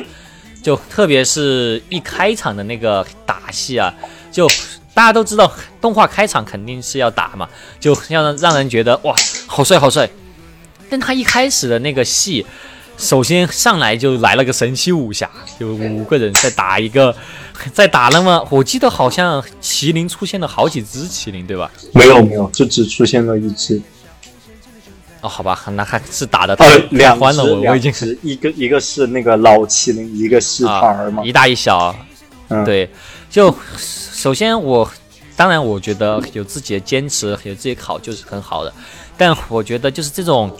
[0.63, 3.93] 就特别是一开场的那个打戏啊，
[4.31, 4.47] 就
[4.99, 7.47] 大家都知道，动画开场肯定是要打嘛，
[7.79, 9.15] 就要让让人觉得哇，
[9.47, 10.09] 好帅好帅。
[10.89, 12.45] 但他一开始的那个戏，
[12.97, 17.15] 首先上来就来了个神奇武侠，就五个人在打一个，
[17.71, 21.71] 在打那么，我记得好像麒麟出现了好几只麒麟，对吧？
[21.93, 23.81] 没有没有，就只出现了一只，
[25.21, 30.65] 哦，好吧，那还是打的呃太，两只欢了，我我已经是，一个一个是那个老麒麟，一个是。
[31.23, 31.95] 一大一小，
[32.49, 32.89] 嗯，对，
[33.29, 34.89] 就首先我
[35.35, 38.73] 当然我觉得有自己的坚持，有自己考就是很好的，
[39.17, 40.51] 但我觉得就是这种，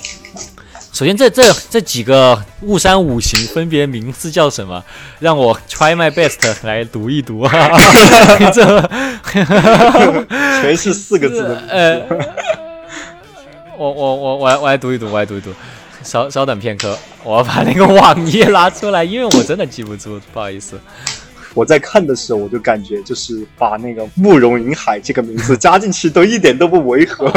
[0.93, 4.83] 首先这这这几个雾山五行分别名字叫什么？
[5.19, 7.51] 让我 try my best 来读一读啊，
[8.53, 8.81] 这
[10.61, 11.63] 全是四个字的。
[11.69, 12.01] 呃，
[13.77, 15.51] 我我我我来我来读一读，我来读一读。
[16.01, 20.79] 稍稍等片刻，我要把那个网页拉出来，因为我真的记不住，不好意思。
[21.53, 27.31] 我在看的时候，我就感觉就是把那个慕容云海这个名字加进去都一点都不违和。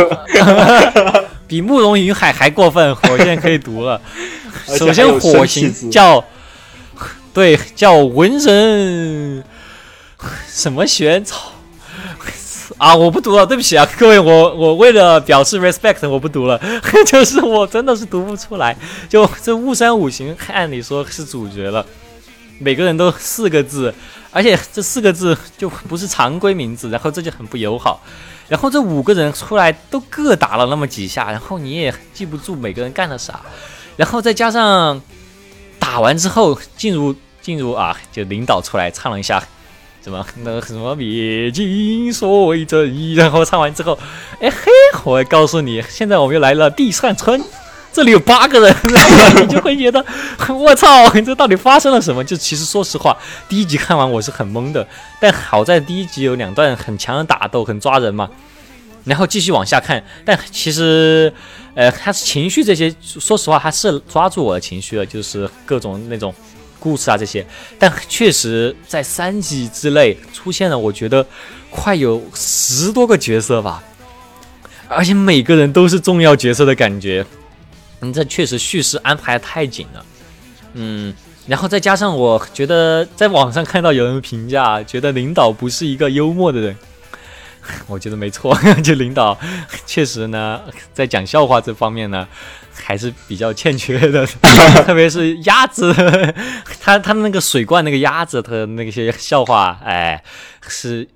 [1.47, 4.01] 比慕容云海还过分，火箭可以读了。
[4.69, 6.25] 首先，火星叫
[7.35, 9.43] 对叫文人
[10.47, 11.53] 什么玄草
[12.79, 12.95] 啊！
[12.95, 16.61] 我不读了，对不起啊，各位，我我为了表示 respect，我不读了，
[17.07, 18.77] 就是我真的是读不出来。
[19.09, 21.85] 就这雾山五行，按理说是主角了，
[22.63, 23.93] 每个人都四个字，
[24.31, 28.01] 而且这四个字就不是常规名字，然后这就很不友好。
[28.49, 33.41] 然后这五个人出来都各打了那么几下，然后你也记不住每个人干了啥，
[33.97, 35.01] 然后再加上
[35.79, 39.43] 打完之后进入进入啊，就领导出来唱了一下
[40.05, 43.99] 什么那什么灭尽所谓正义，然后唱完之后，
[44.41, 44.71] 哎嘿，
[45.05, 47.43] 我告诉你，现在我们又来了地上村。
[47.93, 50.05] 这里有八个人，然 后你就会觉得，
[50.49, 52.25] 我操，这到底发生了什么？
[52.25, 53.17] 就其实说实话，
[53.49, 54.87] 第一集看完我是很懵的，
[55.21, 58.29] 但好在第一集有两段很强的打斗，很抓人嘛。
[59.05, 61.33] 然后继续往下看，但其实，
[61.75, 66.33] 呃，他是情绪这些，说实话，他是抓住我的情绪了，就是各种那种
[66.79, 67.45] 故事啊这些。
[67.81, 71.27] 但确实在三集之内出现了，我觉得
[71.69, 73.83] 快有十多个角色吧，
[74.87, 77.27] 而且每个人都是重要角色的感觉。
[78.03, 80.05] 嗯，这确实叙事安排的太紧了。
[80.75, 81.15] 嗯，
[81.47, 86.77] 然后再加上我觉得在网上看到有人评价，觉得领导不是一个幽默的人。
[87.87, 89.39] 我觉得没错， 就领导
[89.87, 90.61] 确实呢，
[90.93, 92.27] 在讲笑话这方面呢，
[92.75, 94.27] 还是比较欠缺的，
[94.85, 95.95] 特别是鸭子，
[96.81, 100.21] 他他那个水罐那个鸭子他那些笑话，哎，
[100.67, 101.07] 是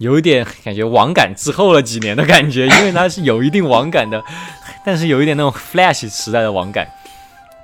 [0.00, 4.22] 有一点感觉网感滞后了几年的感觉，因为它是有一定网感的，
[4.84, 6.88] 但是有一点那种 Flash 时代的网感。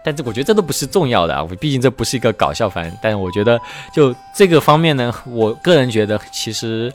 [0.05, 3.61] 但这我觉得这都不是重要的啊，我毕竟这不是一个搞笑番，但是我觉得
[3.93, 6.93] 就这个方面呢，我个人觉得其实。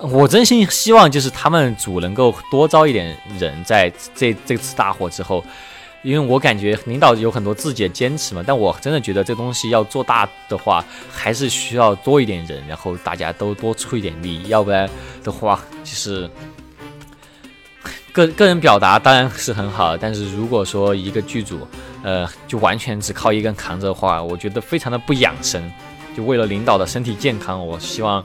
[0.00, 5.44] 我真心希望就是他们组能够多招一点人，在这这次大火之后，
[6.08, 14.88] 因为我感觉领导有很多自己的坚持嘛，但我真的觉得这东西要做大的话，还是需要多一点人，然后大家都多出一点力，要不然
[15.22, 16.30] 的话，就是
[18.12, 21.66] 个个人表达当然是很好，但是如果说一个剧组，
[22.02, 25.70] 呃，就完全只靠一个人扛着的话，我觉得非常的不养生。
[26.16, 28.24] 就为了领导的身体健康，我希望。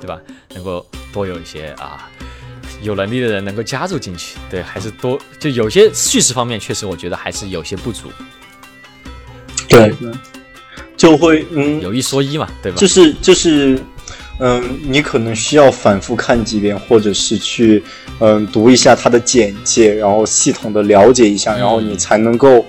[0.00, 0.20] 对吧？
[0.50, 2.10] 能够多有一些啊，
[2.82, 4.36] 有能力的人能够加入进去。
[4.50, 8.10] 对，还是多就有些叙事方面，确实我觉得还是有些不足。
[9.68, 9.92] 对，
[10.96, 12.78] 就会嗯，有一说一嘛，对吧？
[12.78, 13.78] 就是就是，
[14.38, 17.82] 嗯，你可能需要反复看几遍，或者是去
[18.20, 22.64] 嗯读一下它的简介，然后系统的了解一下，然后你才能够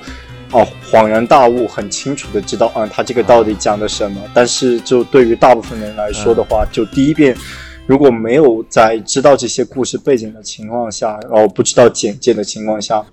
[0.52, 4.20] 哦恍然大悟，很清楚的知道，嗯，它这个到底讲的什么。
[4.34, 7.38] 但是就对于大部分人来说的话，就第一遍
[7.86, 13.06] 如果没有在知道这些故事背景的情况下，然后不知道简介的情况下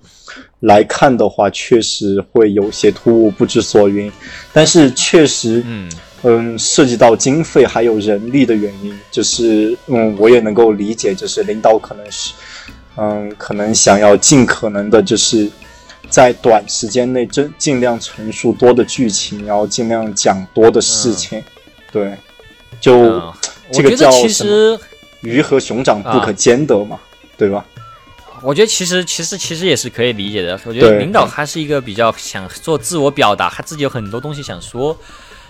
[0.61, 4.11] 来看的话，确实会有些突兀，不知所云。
[4.51, 5.89] 但是确实，嗯。
[6.25, 12.31] 嗯，涉及到经费还有人力的原因，就是嗯，我也能够理解，就是领导可能是，
[12.95, 15.51] 嗯，可能想要尽可能的，就是
[16.07, 21.43] 在短时间内尽尽量陈述多的剧情，然后尽量讲多的事情，
[21.91, 22.13] 对，
[22.79, 23.21] 就、
[23.73, 24.79] 这个叫觉得其实。
[25.21, 26.99] 鱼和熊掌不可兼得嘛，
[27.37, 27.65] 对吧？
[28.41, 30.59] 我觉得其实其实其实也是可以理解的。
[30.65, 34.97] 我觉得领导他是一个比较想做自我表达，他自己有很多东西想说，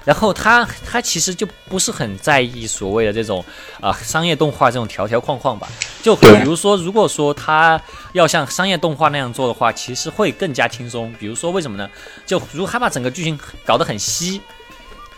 [0.05, 3.43] 然后他他其实就不是很在意所谓的这种
[3.81, 5.67] 啊、商业动画这种条条框框吧。
[6.03, 7.81] 就比如说，如果说他
[8.11, 11.11] 要像商业动画那样做的话，其实会更加轻松。
[11.19, 11.89] 比如说为什么呢？
[12.27, 14.39] 就如果他把整个剧情搞得很稀，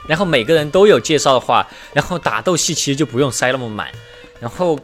[0.07, 3.89] 然后每个人都有介绍的话，然后打斗戏其实就不用塞那么满，
[4.39, 4.79] 然后。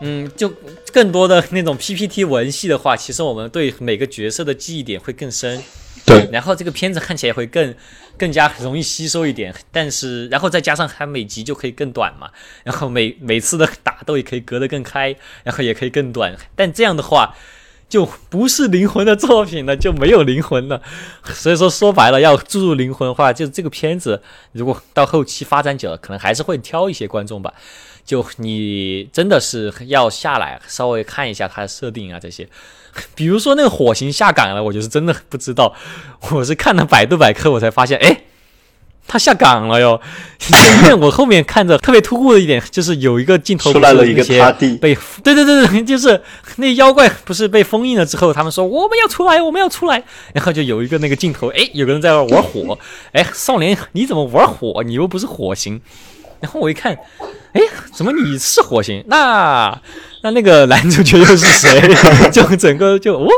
[0.00, 0.48] 嗯，就
[0.92, 5.60] 更多的那种 PPT 文戏的话，其实我们对每个角色的记忆点会更深，
[6.06, 7.74] 对，然后这个片子看起来会更
[8.16, 9.52] 更加容易吸收一点。
[9.72, 12.30] 但是，然后再加上它每集就可以更短嘛，
[12.62, 16.36] 然后每每次的打斗也可以隔得更开，然后也可以更短。
[16.54, 17.34] 但这样的话，
[17.88, 20.82] 就不是灵魂的作品了，就没有灵魂了。
[21.24, 24.22] 所以说，说白了，要注入灵魂的话，就这个片子
[24.52, 27.54] 如果到后期发展久了，可能还是会挑一些观众吧。
[28.04, 32.48] 就你真的是要下来稍微看一下它的设定啊这些，
[33.14, 35.74] 比如说那个火星下岗了，我就是真的不知道，
[36.32, 38.22] 我是看了百度百科我才发现，哎，
[39.08, 40.00] 他下岗了哟。
[40.82, 46.22] 因为我后面看着特别突兀的一点，就是有一个镜头出来了一个不是那些塌地被对对对对，就是
[46.56, 50.00] 那妖怪不是被封印了之后，他们说我们要出来，我们要出来，
[50.32, 52.78] 然后就有一个那个镜头，哎，有个人在玩火，
[53.12, 54.82] 哎，少年你怎么玩火？
[54.84, 55.80] 你又不是火星。
[56.40, 56.96] 然后我一看，
[57.52, 57.60] 哎，
[57.92, 59.02] 怎么你是火星？
[59.08, 59.76] 那
[60.22, 61.82] 那那个男主角又是谁？
[62.30, 63.28] 就整个就哦。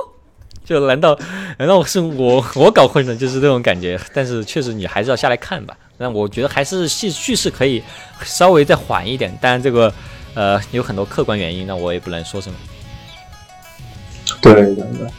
[0.71, 1.19] 就难道
[1.59, 3.17] 难道是我我搞混了？
[3.17, 4.01] 就是这种感觉。
[4.15, 5.77] 但是确实你还是要下来看吧。
[5.99, 7.83] 那我觉得还是叙叙事可以
[8.23, 9.37] 稍微再缓一点。
[9.41, 9.93] 当然这个
[10.35, 12.57] 呃有很多客观原因，那我也不能说什么。
[14.41, 15.11] 对对对。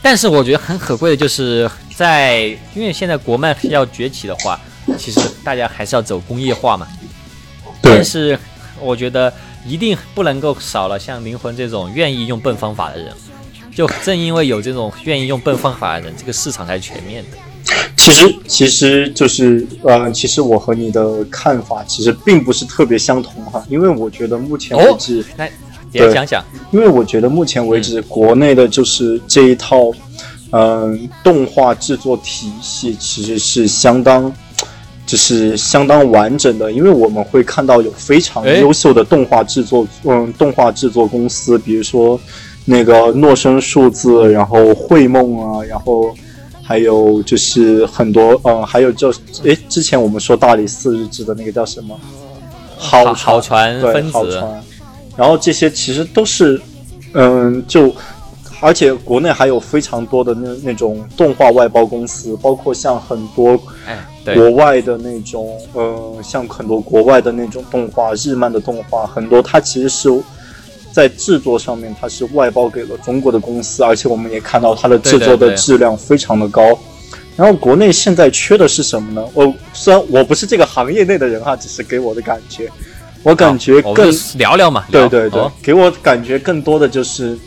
[0.00, 2.42] 但是我觉得很可贵的就是在
[2.76, 4.60] 因为现在国漫要崛起的话，
[4.96, 6.86] 其实大家还是要走工业化嘛。
[7.82, 7.96] 对。
[7.96, 8.38] 但是
[8.78, 9.32] 我觉得
[9.66, 13.12] 一定不能够少了像灵魂这种愿意用笨方法的人。
[13.74, 17.38] 就正因为有这种愿意用笨方法的人，这个市场才是全面的。
[17.96, 25.50] 其实，其实就是呃，其实我和你的看法其实并不是特别相同哈，因为我觉得目前为止，来
[25.92, 29.90] 也讲讲，因为我觉得目前为止国内的就是这一套
[30.50, 34.32] 嗯动画制作体系其实是相当
[35.06, 42.18] 就是相当完整的，因为我们会看到有非常优秀的动画制作嗯动画制作公司，比如说。
[42.70, 46.14] 那个诺生数字，然后绘梦啊，然后
[46.62, 51.98] 还有就是很多，嗯，还有就，诶，之前我们说大理寺日志的那个叫什么？
[52.78, 54.40] 好好船分子。
[55.16, 56.62] 然后这些其实都是，
[57.14, 57.92] 嗯，就
[58.60, 63.60] 而且国内还有非常多的那那种动画外包公司，包括像很多
[64.32, 70.08] 国外的那种，嗯，像很多国外的那种动画，日漫的动画，很多它其实是。
[70.92, 76.78] 在制作上面，它是外包给了中国的公司，而且我们也看到它的制作的质量非常的高。
[77.36, 79.26] 然后国内现在缺的是什么呢？
[79.32, 82.68] 我虽然我不是这个行业内的人哈，只是给我的感觉，
[83.22, 84.84] 我感觉更聊聊嘛。
[84.90, 87.38] 对对对，给我感觉更多的就是，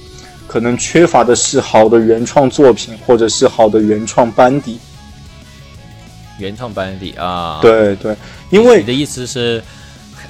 [0.47, 4.79] 可能缺乏的是好的原创作品，或者是好的原创班底。
[6.39, 8.15] 原创班底啊，对对，
[8.49, 9.61] 因为你的意思是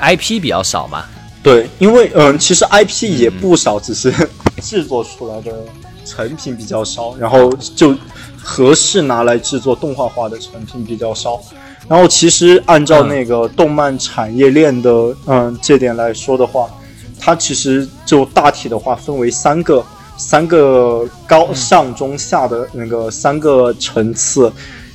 [0.02, 1.06] IP 比较少嘛？
[1.44, 4.14] 对，因为嗯，其实 IP 也不少，只是
[4.64, 5.52] 制作出来的
[6.06, 7.94] 成品比较少，然后就
[8.42, 11.42] 合适拿来制作动画化的成品比较少。
[11.90, 16.70] 然后其实按照那个动漫产业链的嗯这点来说的话，
[17.20, 24.50] 它其实就大体的话分为三个三个高上中下的那个三个层次，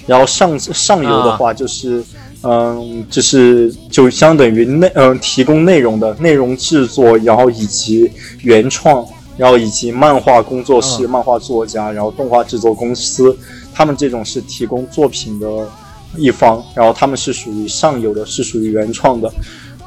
[0.06, 2.02] 然后上上游的话就是。
[2.44, 8.08] 嗯，就是就相等于内嗯提供内容的内容制作，然后以及
[8.42, 9.04] 原创，
[9.36, 13.36] 然后以及漫画工作室、漫画作家，然后动画制作公司，
[13.74, 15.68] 他们这种是提供作品的
[16.16, 19.28] 一方，然后他们是属于上游的，是属于原创的。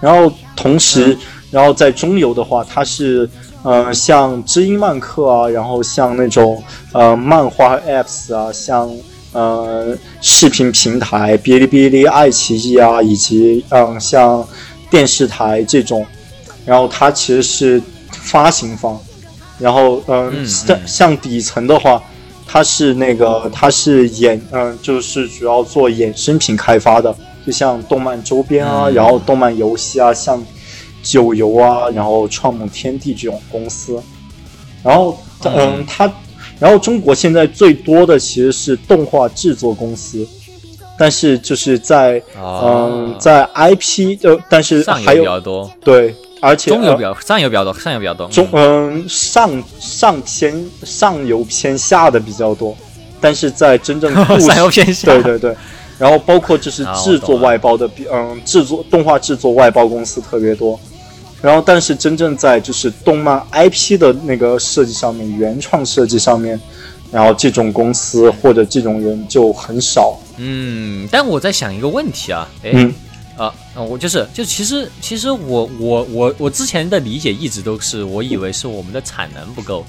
[0.01, 1.17] 然后同时，
[1.51, 3.29] 然后在中游的话，它是
[3.63, 6.61] 嗯像知音漫客啊，然后像那种
[6.91, 8.91] 呃漫画 apps 啊，像。
[9.33, 14.45] 呃，视频平台，哔哩哔哩、爱奇艺啊，以及嗯，像
[14.89, 16.05] 电视台这种，
[16.65, 18.99] 然后它其实是发行方，
[19.57, 22.03] 然后嗯，像像底层的话，
[22.45, 27.15] 它是那个它是衍嗯，就是主要做衍生品开发的，
[27.45, 30.43] 就像动漫周边啊，然后动漫游戏啊，像
[31.01, 33.97] 九游啊，然后创梦天地这种公司，
[34.83, 36.11] 然后嗯，它。
[36.61, 40.25] 然后中国现在最多的其实是动画制作公司，
[40.97, 45.71] 但是就是在嗯在 IP 呃，但是还有比较多。
[45.83, 48.27] 对，而且中游比较上游比较多，上游比较多。
[48.27, 49.03] 中嗯。
[49.09, 52.77] 上上偏上游偏下的比较多，
[53.19, 55.11] 但是在真正 上游偏下。
[55.11, 55.55] 对对对，
[55.97, 60.79] 然后包括就是制作外包的比嗯制作动画制作外包公司特别多。
[61.41, 66.59] 然后，但是真正在就是动漫 IP 的那个设计上面，原创设计上面，
[67.11, 70.19] 然后这种公司或者这种人就很少。
[70.37, 72.71] 嗯，但我在想一个问题啊，哎，
[73.35, 79.83] 啊，我就是，就其实其实我我我我之前的理解一直都是，我以为是我们的产能不够，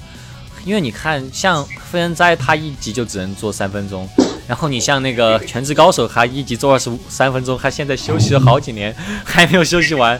[0.65, 4.09] 因为你看，像非人哉他一集就只能做三分钟，
[4.47, 10.19] 然后你像那个全职高手，他一集做二十五三分钟，他现在休息了好几年还没有休息完。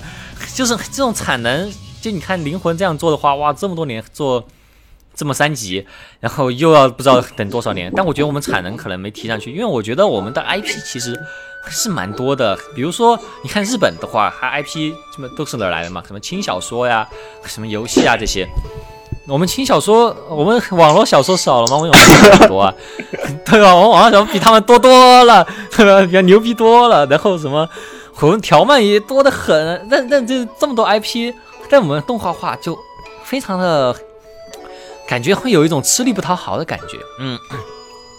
[0.56, 4.44] 就是这种产能，就你看灵魂这样做的话，哇，这么多年做
[5.16, 5.86] 这么三集，
[6.20, 7.92] 然后又要不知道等多少年。
[7.96, 11.20] 但我觉得我们产能可能没提上去，因为我觉得我们的 IP 其实
[11.70, 12.58] 是蛮多的。
[12.76, 16.04] 比如说，你看日本的话，它 IP 这么都是哪来的嘛？
[16.06, 17.08] 什么轻小说呀，
[17.46, 18.48] 什么游戏啊这些。
[19.26, 21.78] 我们轻小说，我们网络小说少了吗？
[21.78, 22.74] 我们网络小说很多啊，
[23.46, 23.74] 对吧？
[23.74, 26.06] 我们网络小说比他们多多了，对吧？
[26.06, 27.06] 比牛逼多了。
[27.06, 27.70] 然后什么，
[28.22, 29.88] 我们条漫也多得很。
[29.90, 31.34] 但但这这么多 IP，
[31.70, 32.78] 在我们动画化就
[33.24, 33.96] 非常的，
[35.08, 36.98] 感觉会有一种吃力不讨好的感觉。
[37.20, 37.38] 嗯，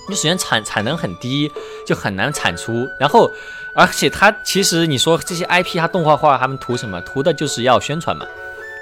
[0.08, 1.50] 你首先产产能很低，
[1.86, 2.86] 就很难产出。
[3.00, 3.30] 然后，
[3.74, 7.00] 而且它其实你说这些 IP 它动画化，他们图什么？
[7.00, 8.26] 图的就是要宣传嘛。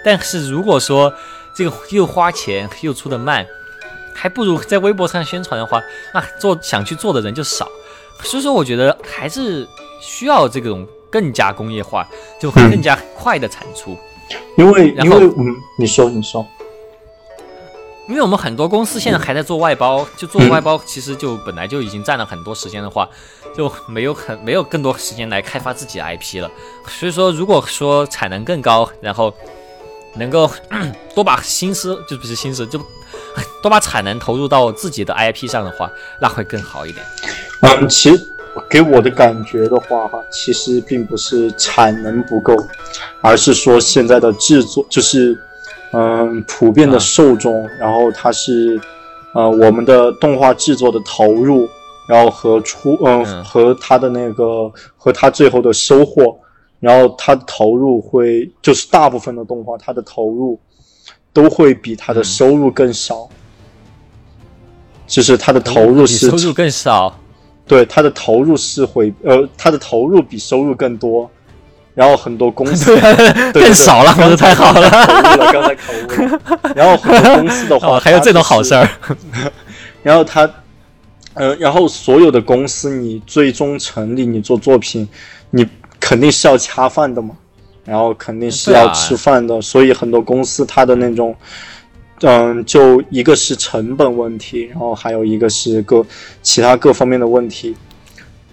[0.04, 1.12] 但是如果说
[1.54, 3.46] 这个又花钱又出的慢，
[4.12, 5.80] 还不如在微博上宣传的话，
[6.12, 7.68] 那做想去做的人就少。
[8.24, 9.66] 所以说，我觉得还是
[10.00, 12.08] 需要这种更加工业化，
[12.40, 13.96] 就会更加快的产出。
[14.56, 16.46] 因为然后因为嗯，你说你说，
[18.08, 23.06] 因为我们很多公司现在还在做外包，就做外包，其实就本来就已经占了很多时间的话，
[23.54, 26.50] 就没有很没有更多时间来开发自己的 IP 了。
[26.88, 29.32] 所以说，如果说产能更高，然后
[30.16, 30.50] 能够
[31.14, 32.78] 多把心思，就不是心思，就
[33.62, 35.90] 多把产能投入到自己的 IP 上的话，
[36.20, 37.04] 那会更好一点。
[37.60, 38.31] 嗯，其实
[38.68, 42.54] 给我的感觉的话，哈，其实并不是产能不够，
[43.20, 45.36] 而是说现在的制作就是，
[45.92, 48.80] 嗯，普遍的啊受众，然后它是，
[49.34, 51.68] 呃，我们的动画制作的投入，
[52.06, 56.38] 然后和出，嗯，嗯和它的那个和它最后的收获，
[56.80, 60.58] 然后它的投入会，就是大部分的动画它的投入
[61.32, 63.28] 都会比它的嗯收入更少。
[65.04, 67.14] 就是它的投入是比收入更少，
[67.66, 71.30] 对，他的投入是会，呃，他的投入比收入更多，
[71.94, 74.90] 然后很多公司 对 对更少了，我说太好了。
[75.52, 76.40] 刚才口误了。
[76.74, 78.88] 然后很多公司的话， 哦，还有这种好事儿。
[80.02, 80.50] 然后他，
[81.34, 85.08] 呃，然后所有的公司，你最终成立，你做作品，
[85.50, 85.66] 你
[86.00, 87.36] 肯定是要恰饭的嘛，
[87.84, 91.34] 然后肯定是要吃饭的，所以很多公司它的那种。
[92.24, 96.06] 嗯，就一个是成本问题，然后还有一个是各
[96.40, 97.74] 其他各方面的问题，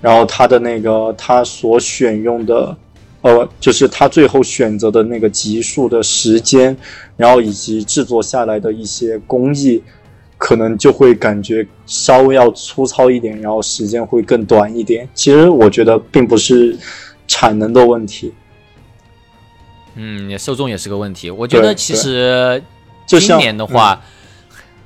[0.01, 2.75] 然后他的那个他所选用的，
[3.21, 6.75] 呃，就是他最后选择的那个集数的时间，
[7.15, 9.83] 然后以及制作下来的一些工艺，
[10.39, 15.07] 可能就会感觉稍微要粗糙一点，然后时间会更短一点。
[15.13, 16.75] 其实我觉得并不是
[17.27, 18.33] 产能的问题，
[19.93, 21.29] 嗯，也受众也是个问题。
[21.29, 22.63] 我觉得其实
[23.09, 23.99] 就像年的话，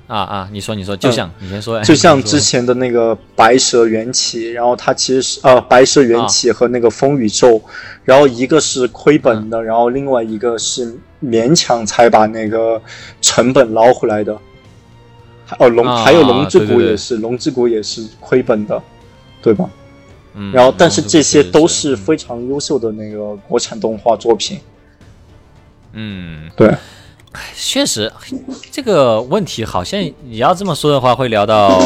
[0.07, 7.61] 啊啊，你说你说，就像你先说，就像之前的那个白蛇缘起，然后它其实是呃白蛇缘起和那个风宇宙，
[8.05, 12.81] 然后一个是亏本的，然后另外一个是勉强才把那个
[13.21, 14.37] 成本捞回来的。
[15.45, 16.75] 还哦龙、啊还有龙之对对对。
[16.77, 18.81] 谷也是，龙之谷也是亏本的，
[19.41, 19.69] 对吧？
[20.35, 24.59] 嗯，然后但是嗯这些都是是非常优秀的那个国产动画作品。
[25.91, 26.73] 嗯，对，
[27.55, 28.11] 确实
[28.71, 31.79] 这个问题好像你要这么说的话，会聊到。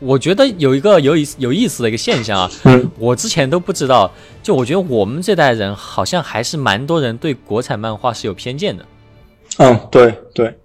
[0.00, 4.12] 我觉得有一个有意有意思的一个现象啊，嗯我之前都不知道。
[4.42, 8.84] 就我觉得我们这代人好像还是蛮多人对国产漫画是有偏见的。
[9.56, 10.58] 嗯，对对，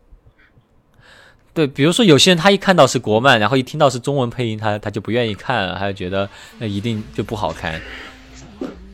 [1.53, 6.27] 对，比如说有些人他一看到是国漫，然后一听到是中文配音，他他就不愿意看，他就觉得
[6.57, 7.79] 那一定就不好看。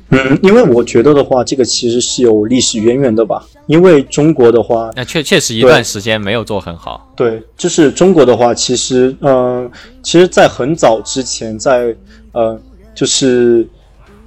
[0.09, 3.43] 嗯，因为我觉得的话，这个其实是有历史渊源的吧。
[3.65, 7.11] 因为中国的话，那确确实一段时间没有做很好。
[7.15, 9.69] 对，就是中国的话，其实，嗯、
[10.03, 11.95] 其实，在很早之前，在
[12.33, 12.59] 呃，
[12.93, 13.67] 就是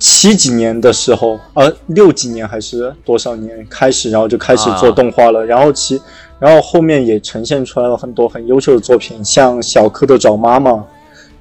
[0.00, 5.46] 七几年的时候，呃，六几年还是多少年开始，然后就开始做啊动画了。
[5.46, 6.00] 然后其，
[6.40, 10.84] 然后后面也呈现出来了很多很优秀的作品，像小蝌蚪找妈妈、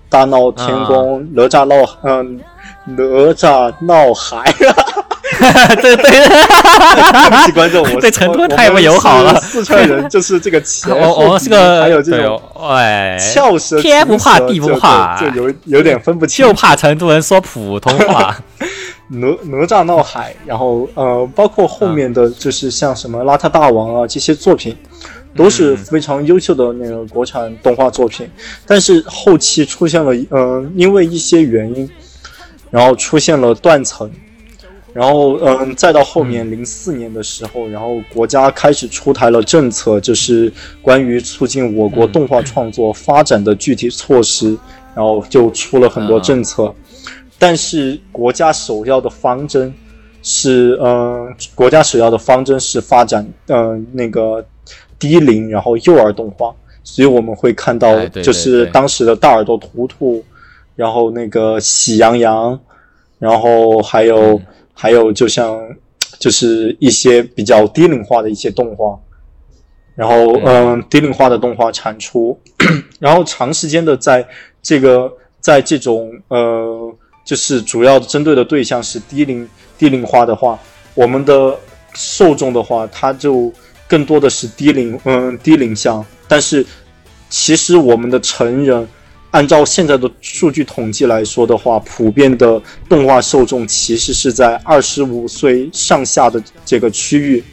[0.07, 2.39] 大闹天宫、哪吒闹，嗯、
[2.95, 4.53] 哪吒闹海。
[5.81, 16.45] 对 对，对不起观众，我对 成都我太不友好了四川人就是这个 前我我后鼻们是个还有这对种哦哎，翘舌，天不怕地不就怕就就有有点分不清。
[16.45, 18.35] 就怕成都人说普通话。
[19.09, 24.75] 哪哪吒闹海，然后呃，包括后面的就是像什么邋遢大王啊这些作品，
[25.35, 28.29] 都是非常优秀的那个国产动画作品。
[28.65, 31.89] 但是后期出现了，嗯、因为一些原因，
[32.69, 34.11] 然后出现了断层。
[34.93, 40.51] 然后，嗯，再到后面零四年的时候，然后国家开始出台了政策，就是
[40.81, 44.57] 关于促进我国动画创作发展的具体措施，
[44.95, 46.73] 然后就出了很多政策。
[47.37, 49.71] 但是国家首要的方针
[50.23, 54.43] 是，嗯、国家首要的方针是发展，嗯、那个
[54.97, 56.51] 低龄然后幼儿动画，
[56.83, 60.23] 所以我们会看到就是当时的大耳朵图图，
[60.77, 62.57] 然后那个喜羊羊，
[63.19, 64.45] 然后还有、嗯。
[64.79, 65.57] 还有就像
[66.19, 68.95] 就是一些比较低龄化的一些动画，
[69.95, 72.39] 然后嗯低龄化的动画产出，
[73.01, 74.23] 然后长时间的在
[74.61, 79.49] 这个在这种呃就是主要针对的对象是低龄
[79.79, 80.59] 低龄化的话，
[80.93, 81.57] 我们的
[81.95, 83.51] 受众的话，它就
[83.87, 86.63] 更多的是低龄嗯低龄向，但是
[87.31, 88.87] 其实我们的成人。
[89.31, 97.43] 按照现在的数据统计来说的话，普遍的动画受众其实是在二十五岁上下的这个区域，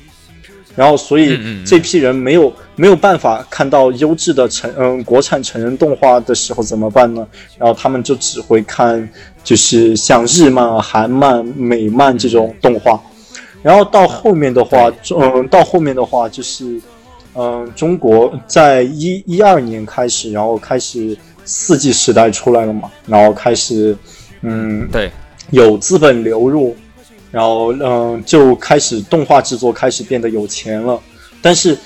[0.77, 7.27] 然后所以这批人没有没有办法看到优质的成嗯国产成人动画的时候怎么办呢？
[7.59, 9.07] 然后他们就只会看
[9.43, 12.99] 就是像日漫、韩漫、美漫这种动画，
[13.63, 16.81] 然后到后面的话，嗯，到后面的话就是
[17.35, 21.17] 嗯，中国在一一二年开始，然后开始。
[21.47, 23.95] 四 G 时代出来了嘛，然后开始，
[24.41, 25.13] 嗯，对，
[25.51, 26.75] 有资本流入，
[27.31, 30.99] 然后嗯，就开始动画制作开始变得有钱了。
[31.43, 31.77] 但是，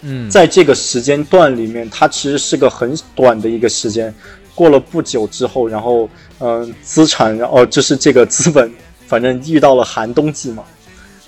[0.00, 4.12] 嗯，在这个时间段里面，它其实是个很短的一个时间。
[4.52, 6.10] 过了不久之后，然后
[6.40, 8.68] 嗯，资产，然后就是这个资本，
[9.06, 10.64] 反正遇到了寒冬季嘛，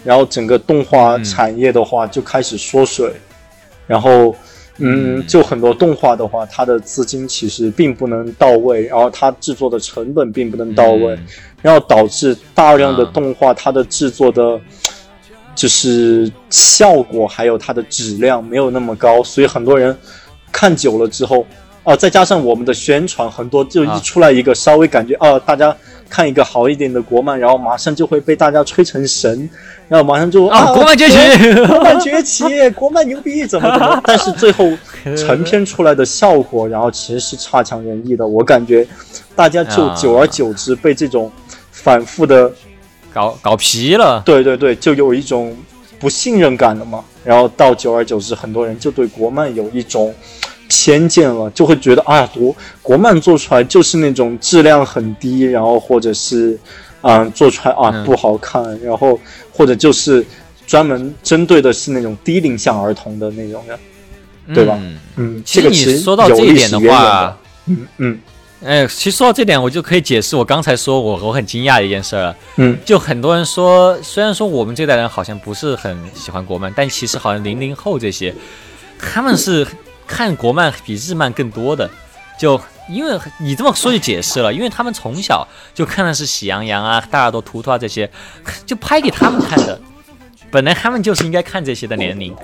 [0.03, 3.15] 然后整个动画产业的话就开始缩水，
[3.91, 4.33] 然后。
[4.83, 11.19] 嗯，就很多动画的话，它的资金其实并不能到位，然后它制作的成本并不能到位，
[11.61, 14.59] 然后导致大量的动画它的制作的，
[15.55, 19.95] 就是效果还有它的质量没有那么高，所以很多人
[20.51, 21.45] 看久了之后，
[21.85, 25.77] 啊，再加上我们的宣传，很多就一出来一个稍微感觉啊，大家。
[26.11, 29.49] 看一个好一点的国漫，然后马上就会被大家吹成神，
[29.89, 31.17] 然后马上就啊，国漫崛起，
[31.67, 34.03] 国漫崛起，国漫牛逼，怎么怎么？
[34.05, 34.69] 但是最后
[35.17, 38.27] 成片出来的效果，然后其实是差强人意的。
[38.27, 38.85] 我感觉
[39.37, 41.31] 大家就久而久之被这种
[41.71, 42.51] 反复的
[43.15, 45.57] 搞搞皮了，对对对，就有一种
[46.01, 47.05] 不信任感了嘛。
[47.23, 50.13] 然后到久而久之，很多人就对国漫有一种。
[50.73, 56.57] 偏见了，就会觉得啊，国国漫做出来就是那种质量很低，然后或者是，
[57.01, 59.19] 嗯，做出来啊不好看，然后
[59.53, 60.25] 或者就是
[60.69, 63.77] 专门针对的是那种低龄向儿童的那种人，
[64.55, 64.79] 对吧？
[65.17, 68.21] 嗯，其实你说到这一点的话，嗯嗯，
[68.65, 72.37] 哎，其实说到这点，我就可以解释我刚才说我我很惊讶的一件事了。
[72.59, 78.33] 嗯，就很多人说，虽然说我们这代人好像不是很喜欢国漫，但其实好像零零后这些，
[79.01, 79.67] 他们是。
[80.11, 81.89] 看国漫比日漫更多的，
[82.37, 88.11] 就因为你这么说就解释了，因为他们从小就看的是喜羊羊啊、大耳朵图图啊这些，
[88.67, 89.81] 就拍给他们看的。
[90.51, 92.35] 本来他们就是应该看这些的年龄，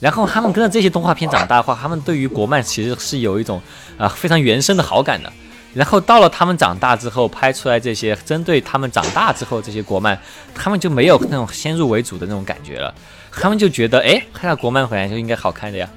[0.00, 3.62] 然后他们跟着这些动画片长大的话，他们对于国漫其实是有一种
[3.96, 5.32] 啊非常原生的好感的。
[5.72, 10.18] 然后到了他们长大之后，拍出来这些针对他们长大之后这些国漫，
[10.52, 12.92] 他们就没有那种先入为主的那种感觉了，
[13.30, 15.88] 他们就觉得哎，看到国漫回来就应该好看的呀。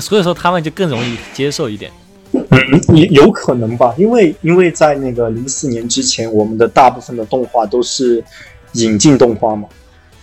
[0.00, 1.90] 所以说他们就更容易接受一点，
[2.32, 8.22] 嗯，有有可能吧，因为因为在那个零四年之前，我们的大部分的动画都是
[8.72, 9.68] 引进动画嘛，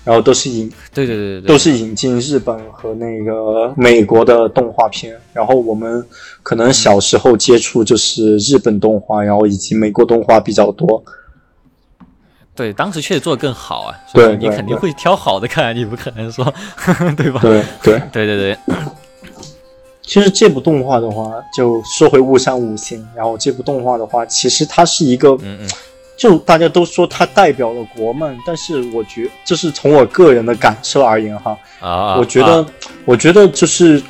[0.03, 6.05] 然后都是引，对对对对，都是引进日本和那个美国的动画片，然后我们
[6.43, 11.03] 可能小时候接触就是日本动画，然后以及美国动画比较多。
[12.53, 16.43] 对，当时确实做的更好啊，对，你肯定会挑好的看，你不可能说，
[17.15, 17.39] 对吧？
[17.41, 18.57] 对对对对对。
[20.11, 25.69] 其实这部动画的话，就说回雾山五行，然后这部动画的话，其实它是一个，嗯嗯，
[26.17, 32.65] 就大家都说它代表了国漫，但是我觉，这是从我个人的感受而言哈，啊，我觉得，
[33.05, 34.03] 我觉得就是，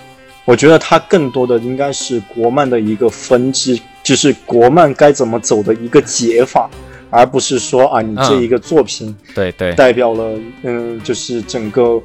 [0.43, 6.67] 我觉得它更多的应该是国漫的一个分支，就是国漫该怎么走的一个解法，
[7.11, 12.01] 而不是说啊，你这一个作品，对对，代表了，嗯，就是整个，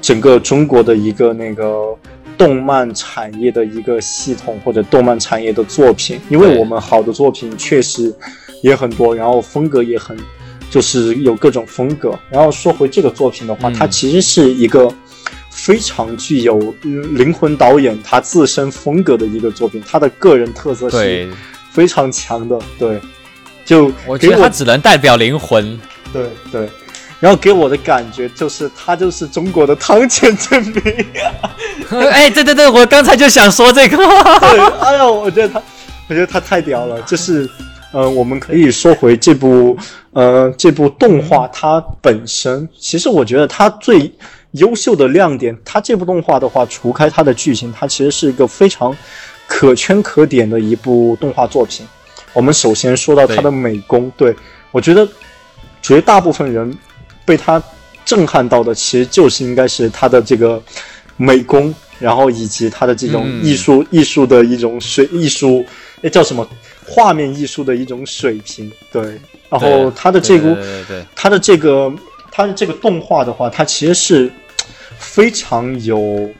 [0.00, 1.94] 整个中国的一个那个。
[2.40, 8.10] 动漫产业的一个系统或者动漫产业的作品，因为我们好的作品确实
[8.62, 10.16] 也很多，然后风格也很，
[10.70, 12.18] 就是有各种风格。
[12.30, 14.90] 然后说回这个作品的话，它其实是一个
[15.50, 16.58] 非常具有
[17.12, 21.30] 灵魂导演他自身风格的一个作品，他的个人特色是
[21.70, 22.58] 非常强的。
[22.78, 22.98] 对，
[23.66, 25.78] 就我觉得他只能代表灵魂。
[26.10, 26.66] 对对。
[27.20, 30.82] 然后给我的感觉就是他就是中国的汤浅证明。
[32.10, 33.96] 哎，对对对，我刚才就想说这个。
[33.98, 35.62] 对，哎呀，我觉得他，
[36.08, 37.02] 我觉得他太屌了。
[37.02, 37.46] 就是，
[37.92, 39.76] 呃，我们可以说回这部，
[40.12, 44.10] 呃，这部动画它本身，其实我觉得它最
[44.52, 48.96] 优秀的亮点，它这部动画的话，除开它的剧情，它其实是一个非常
[49.46, 51.84] 可圈可点的一部动画作品。
[52.32, 54.34] 我们首先说到它的美工，对
[54.70, 55.06] 我觉得
[55.82, 56.74] 绝大部分人。
[57.24, 57.62] 被他
[58.04, 60.62] 震撼到的，其实就是应该是他的这个
[61.16, 65.64] 美工，然后以及他的这种嗯艺术、艺术的一种水艺术，
[66.00, 66.46] 那叫什么
[66.86, 69.20] 画面艺术的一种水平，对。
[69.48, 71.92] 然后他的这对部对对对，它的这个
[72.30, 74.30] 他的这个动画的话，它其实是
[74.98, 76.30] 非常有。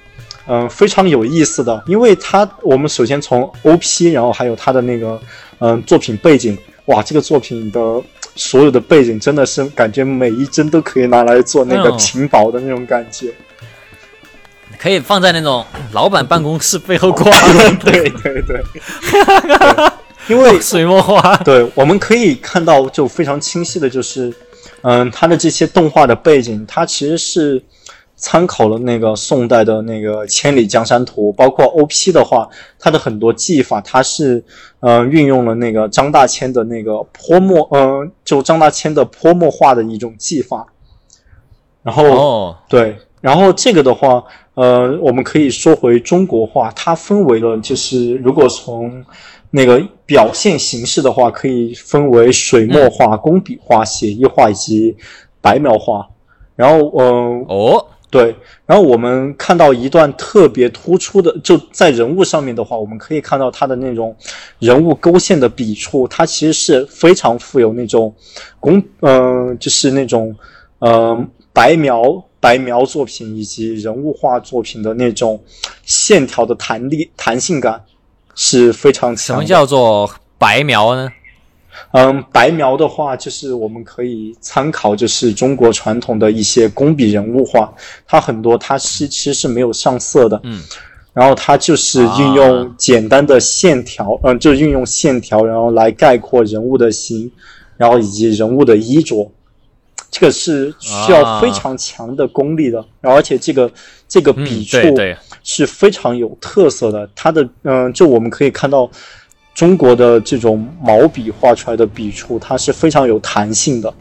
[0.46, 5.20] 嗯、非常有意思的，因为它我们首先从 OP，然后还有它的那个
[5.60, 6.58] 嗯、作品背景，
[6.90, 8.02] 哇，这个作品的
[8.34, 13.32] 所有的背景真的是感觉每一帧都可以拿来做那个嗯屏保的那种感觉。
[14.78, 17.30] 可以放在那种老板办公室背后挂
[17.84, 18.62] 对对对，对
[20.28, 21.36] 因为水墨画。
[21.38, 24.32] 对我们可以看到就非常清晰的就是，
[24.82, 27.62] 嗯，它的这些动画的背景，它其实是
[28.20, 32.46] 参考了那个宋代的那个《千里江山图》，包括 OP 的话，
[32.78, 34.44] 它的很多技法，它是
[34.80, 40.66] 呃运用了那个张大千的那个泼墨，呃、就张大千的泼墨画的一种技法，
[41.82, 42.04] 然后。
[42.04, 49.02] 哦，对，然后这个的话，呃，我们可以说回中国画，它分为了就是如果从
[49.50, 54.94] 那个表现形式的话，可以分为水墨画、工笔画、写意画以及
[55.40, 56.06] 白描画。
[56.54, 58.34] 然后，呃，哦，对，
[58.66, 64.16] 然后我们看到一段特别突出的，就在人物上面的话，我们可以看到他的那种
[64.58, 68.12] 人物勾线的笔触，它其实是非常富有那种
[68.58, 70.34] 工，嗯、就是那种，
[70.80, 72.02] 呃，白描
[72.40, 75.40] 白描作品以及人物画作品的那种
[75.84, 77.80] 线条的弹力弹性感
[78.34, 79.44] 是非常强什么。
[79.44, 81.08] 叫做白描呢？
[81.92, 87.72] 嗯，白描的话，就是我们可以参考，就是中国传统的一些工笔人物画，
[88.06, 90.62] 它很多它是其实是没有上色的，嗯，
[91.12, 97.30] 然后它就是运用简单的线条，嗯、就运用线条，然后来概括人物的形，
[97.76, 99.28] 然后以及人物的衣着，
[100.12, 103.68] 这个是需要非常强的功力的，然后而且这个
[104.08, 104.78] 这个嗯笔，触
[105.42, 107.08] 是非常有特色的。
[107.16, 108.88] 它的嗯、就我们可以看到
[109.60, 113.92] 中国的这种毛笔画出来的笔触，它是非常有弹性的。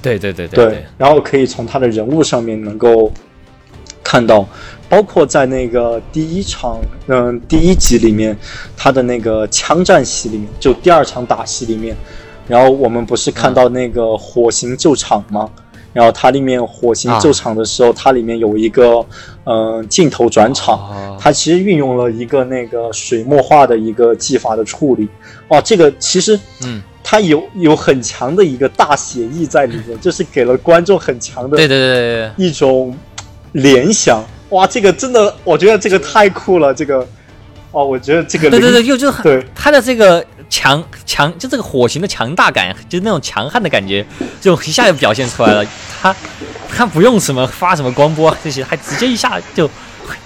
[0.00, 3.10] 对对对对，对，然后可以从他的人物上面能够
[4.04, 4.46] 看到，
[4.88, 6.78] 包括在那个第一场，
[7.08, 8.38] 嗯、第一集里面，
[8.76, 11.96] 他的那个枪战戏里面，就第二场打戏里面，
[12.46, 15.50] 然后我们不是看到那个火刑救场吗？
[15.92, 19.04] 然后它里面火星救场的时候，它里面有一个
[19.44, 25.08] 嗯、呃镜头转场，哦它其实运用了一个那个水墨画的一个技法的处理。
[25.48, 32.96] 哇，这个其实嗯，它有有很强的一个大写意在里面， 就是给了观众很强的对对对一种
[33.52, 34.22] 联想。
[34.50, 36.74] 哇，这个真的，我觉得这个太酷了。
[36.74, 37.06] 这个，
[37.70, 44.04] 哦，我觉得这个灵对对对，就就很对它的这个强强，就这个火型的强大感，就是那种强悍的感觉，
[44.40, 45.64] 就一下就表现出来了。
[46.02, 46.14] 他
[46.68, 49.70] 他不用什么发什么光波这些，还直接一下就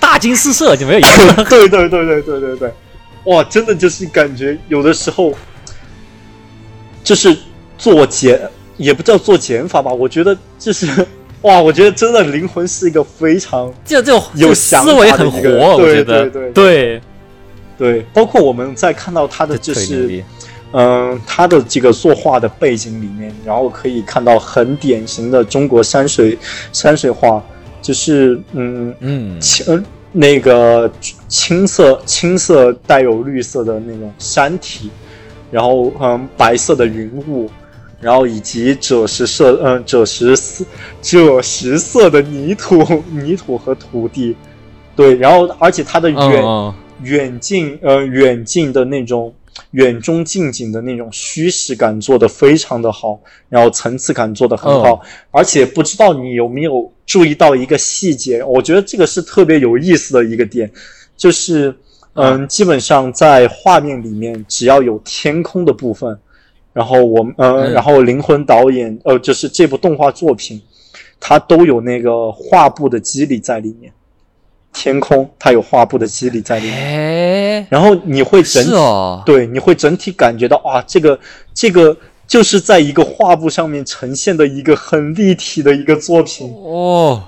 [0.00, 1.44] 大惊失色，就没有颜色。
[1.44, 2.74] 对对对对对对对，
[3.24, 5.32] 哇，真的就是感觉有的时候
[7.02, 7.36] 就是
[7.76, 8.40] 做减，
[8.76, 10.88] 也不叫做减法吧，我觉得就是
[11.42, 17.02] 哇，我觉得真的灵魂是一个非常就这种有思维很活，我觉得对对对，对，
[18.12, 20.24] 包括我们在看到他的就这是逼。
[20.76, 26.36] 嗯，他的这个作画的背景里面，然后可以看到很典型的中国山水
[26.72, 27.40] 山水画，
[27.80, 30.90] 就是嗯嗯，青呃那个
[31.28, 34.90] 青色青色带有绿色的那种山体，
[35.52, 37.48] 然后嗯白色的云雾，
[38.00, 40.64] 然后以及赭石色嗯赭石色
[41.00, 44.34] 赭石色的泥土 泥土和土地，
[44.96, 49.34] 对，然后而且它的远、远近呃远近的那种
[49.72, 55.00] 远中近景的那种虚实感做得非常的好，然后层次感做得很好，哦。
[55.30, 60.70] 而且不知道你有没有注意到一个细节，我觉得这个是特别有意思的一个点，
[61.16, 61.74] 就是
[62.14, 66.16] 嗯，基本上在画面里面只要有天空的部分，
[66.72, 67.72] 然后我们呃，嗯。
[67.72, 70.62] 然后灵魂导演呃，就是这部动画作品，
[71.18, 73.92] 它都有那个画布的肌理在里面。
[74.74, 81.18] 天空它有画布的肌理在里面，哎，然后你会整体哦，对，你会整体感觉到啊，这个
[81.54, 81.96] 这个
[82.26, 86.52] 就是在一个画布上面呈现的一个很立体的一个作品。
[86.52, 87.22] 哦，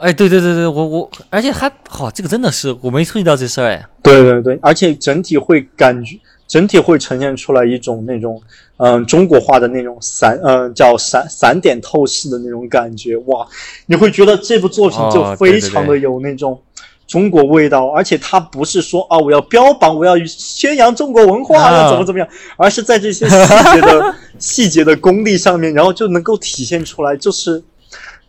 [0.00, 6.16] 哎，对对对对，我我，而且还好，这个真的是我没注意到这事儿哎，对对对，而且整体会感觉，
[6.46, 8.40] 整体会呈现出来一种那种
[8.76, 13.16] 嗯中国画的那种散嗯叫散散点透视的那种感觉。
[13.26, 13.44] 哇，
[13.86, 16.60] 你会觉得这部作品就非常的有那种。
[17.08, 21.72] 中国味道，而且它不是说啊，我要标榜，我要宣扬中国文化，啊。
[21.72, 22.28] 要怎么怎么样，
[22.58, 27.62] 而是在这些细节的 细节的功力上面，然后就能够体现出来，就是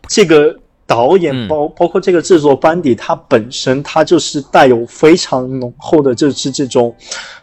[0.08, 0.56] 这个
[0.86, 1.46] 导演嗯。
[1.46, 6.96] 包包括这个制作班底，它本身它就是带有非常浓厚的，就是这种，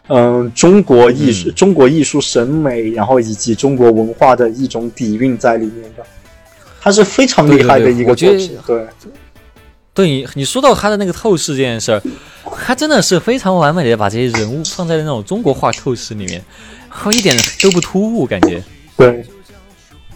[0.08, 1.54] 嗯、中国艺术、嗯。
[1.54, 6.02] 中国艺术审美，然后以及中国文化的一种底蕴在里面的，
[6.80, 8.58] 它是非常厉害的一个作品。
[8.66, 8.84] 对
[9.98, 12.00] 对你，你说到他的那个透视这件事儿，
[12.64, 16.40] 他真的是非常完美的把这些人物放在了那种中国画透视里面，
[16.88, 18.62] 然后一点都不突兀，感觉。
[18.96, 19.26] 对。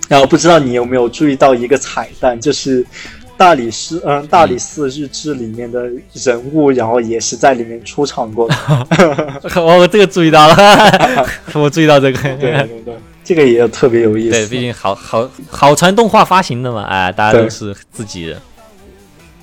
[0.09, 2.87] 然后不知道你有没有注意到一个彩蛋，就是
[3.37, 8.55] 大理寺嗯大理寺日志里面的人物，然后也是在里面出场过的。
[9.57, 10.57] 我我这个注意到了，
[11.55, 12.19] 我注意到这个。
[12.21, 14.31] 对对对，这个也特别有意思。
[14.31, 18.39] 对，毕竟好好好传动画发行的嘛，哎，大家都是自己人。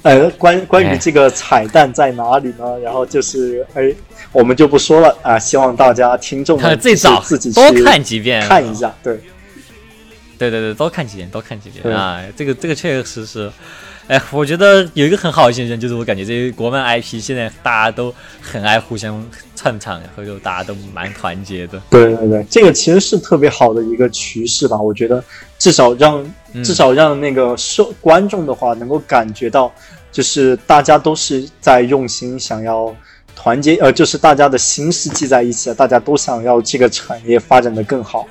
[0.02, 0.98] 呃，关关于哎。
[0.98, 2.80] 这个彩蛋在哪里呢？
[2.84, 3.94] 然后就是，哎，
[4.32, 5.18] 我们就不说了。
[5.22, 9.20] 啊，希望大家听众们最早自己多看几遍，看一下，对。
[10.38, 11.94] 对对对，多看几遍，多看几遍。
[11.94, 12.24] 啊！
[12.38, 13.52] 这个这个确实是，
[14.10, 19.24] 哎，我觉得有一个很好的现象，就是我感觉这些国漫 IP 现在大家都很爱互相
[19.56, 21.80] 串场，然后就大家都蛮团结的。
[21.92, 24.76] 对对对，这个其实是特别好的一个趋势吧。
[24.76, 25.24] 我觉得
[25.60, 29.72] 至少让嗯至少让那个受观众的话能够感觉到，
[30.12, 32.92] 就是大家都是在用心想要
[33.36, 38.28] 团结，呃，就是大家的心是系在一起的，大家都想要这个产业发展的更好。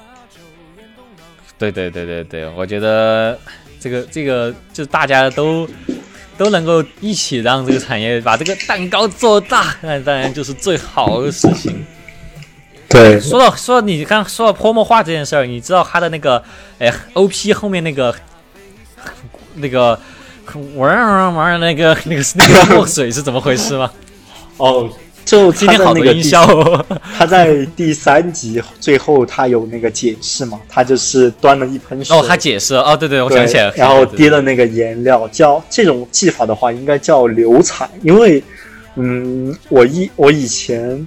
[1.57, 3.39] 对对对对对，我觉得
[3.81, 5.69] 这个这个就是大家都
[6.37, 11.85] 都能够一起让这个产业把这个蛋糕做大，那当然就是最好的事情。
[12.89, 16.43] 对说到说到你刚刚说到泼墨画这件事儿，你知道他的那个
[16.79, 18.15] 哎 OP 后面那个
[19.57, 19.99] 那个
[20.75, 23.91] 玩玩玩儿那个那个那个墨水是怎么回事吗？
[24.57, 24.91] 哦，
[25.29, 26.87] 就今天好多音那个第效哦。
[27.19, 33.75] 他在第三集最后他有那个解释嘛，他就是端了一盆水，哦，他解释了哦，对对，我想起来了。
[33.77, 38.43] 然后滴了那个颜料，叫这种技法的话应该叫流彩，因为
[38.95, 41.07] 嗯，我以我以前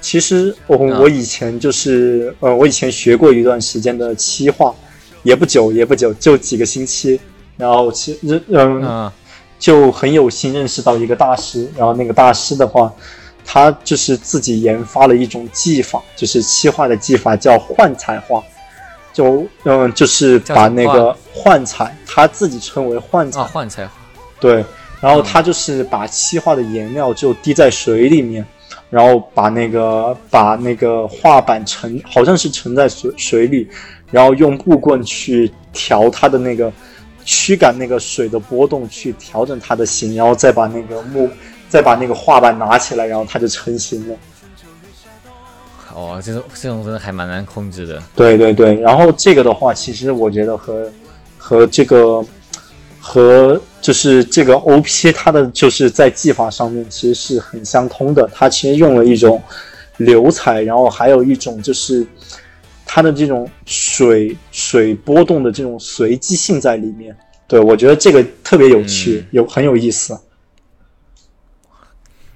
[0.00, 4.74] 其实我、啊我以前就是呃，我以前学过一段时间的漆画，
[5.22, 7.20] 也不久也不久，就几个星期，
[7.56, 9.12] 然后其实嗯嗯
[9.60, 12.92] 就很有幸认识到一个大师，然后那个大师的话，
[13.52, 18.40] 他就是自己研发了一种技法，就是漆画的技法叫幻彩画，
[19.12, 23.92] 就嗯就是把那个幻彩，他自己称为幻彩，啊，幻彩画。
[24.38, 24.64] 对，
[25.00, 28.46] 然后他就是把漆画的颜料就滴在水里面，
[28.88, 33.68] 然后把那个把那个画板沉，好像是沉在水水里，
[34.12, 36.72] 然后用木棍去调它的那个
[37.24, 41.28] 驱赶那个水的波动，去调整它的形，然后再把那个木
[41.70, 44.16] 再把那个画板拿起来，然后它就成型了。
[45.94, 48.02] 哦，这种这种真的还蛮难控制的。
[48.14, 50.90] 对对对，然后这个的话，其实我觉得和
[51.38, 52.24] 和这个
[53.00, 59.42] 和就是这个 OP 它的就是在技法上面其实是很相通的，它其实用了一种
[59.96, 62.06] 流彩，然后还有一种就是
[62.86, 67.16] 它的这种水水波动的这种随机性在里面。
[67.48, 70.16] 对我觉得这个特别有趣，嗯有很有意思。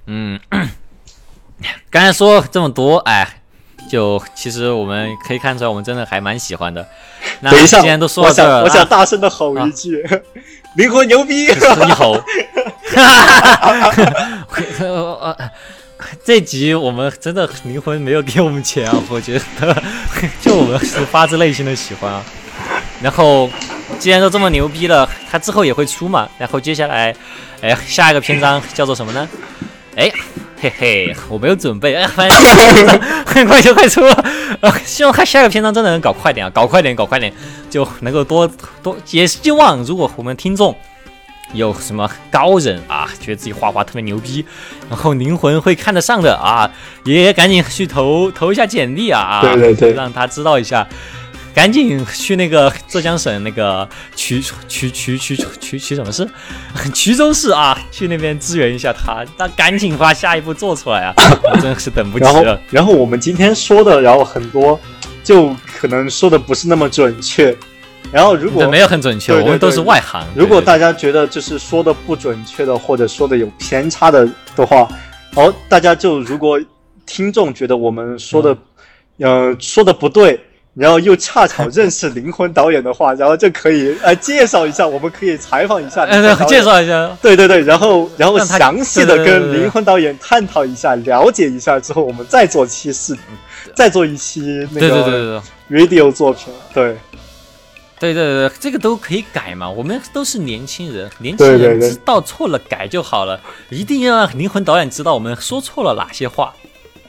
[0.07, 0.39] 嗯，
[1.89, 3.41] 刚才说这么多，哎，
[3.89, 6.87] 就其实我们可以看出来，我们真的还蛮喜欢的。
[7.41, 10.03] 那等一下，既然都说我到这儿了，想我想啊大声的吼一句：
[10.75, 11.45] 灵魂牛逼！
[11.45, 12.21] 一吼。
[16.23, 19.83] 这集我们真的灵魂没有给我们钱啊，我觉得
[20.41, 22.21] 就我们是发自内心的喜欢啊。
[23.01, 23.49] 然后
[23.97, 26.29] 既然都这么牛逼了，它之后也会出嘛。
[26.37, 27.15] 然后接下来，
[27.61, 29.27] 哎，下一个篇章叫做什么呢？
[29.95, 30.11] 哎，
[30.59, 32.37] 嘿嘿，我没有准备，哎，反正
[33.25, 34.25] 很快就快出了。
[34.61, 37.31] 呃，希望他下一个篇章真的能搞快点啊，搞快点，搞快点，
[37.69, 38.49] 就能够多
[38.83, 38.95] 多。
[39.11, 40.75] 也希望如果我们听众
[41.53, 44.45] 有什么高人啊，觉得自己画画特别牛逼，
[44.89, 46.69] 然后灵魂会看得上的啊，
[47.05, 50.85] 也赶紧去投投一下简历啊，啊对对对让他知道一下。
[51.55, 56.27] 赶紧去那个浙江省那个衢衢衢衢衢衢什么市，
[56.93, 61.13] 衢州市啊，去那边支援一下他，那赶紧把下一步做出来啊！
[61.49, 64.77] 我真的是等不及然后了。，然后我们今天说的，然后很多
[65.23, 67.55] 就可能说的不是那么准确。
[68.11, 70.27] 然后如果，没有很准确，对对我们都是外行。
[70.35, 74.27] 如果大家觉得就是说的不准确的，或者说的有偏差的
[74.57, 74.85] 的话，
[75.35, 76.59] 哦大家就如果
[77.05, 78.53] 听众觉得我们说的，
[79.19, 80.37] 嗯呃，说的不对。
[80.75, 86.45] 然后又恰巧认识灵魂导演的话，然后就可以呃介绍一下，我们可以采访一下灵呃，对。
[86.45, 93.23] 介绍一下，对对对，然后然后详细的跟灵魂导演探讨一下，了解一下之后，我们再做期视频，
[93.73, 95.43] 再做一期那对对对对个。
[95.71, 96.53] radio 作品。
[96.73, 96.97] 对
[97.97, 106.53] 对对对，这个都可以改嘛，我们都是年轻人，年轻人知道错了改就好了，一定要让灵魂导演知道我们说错了哪些话，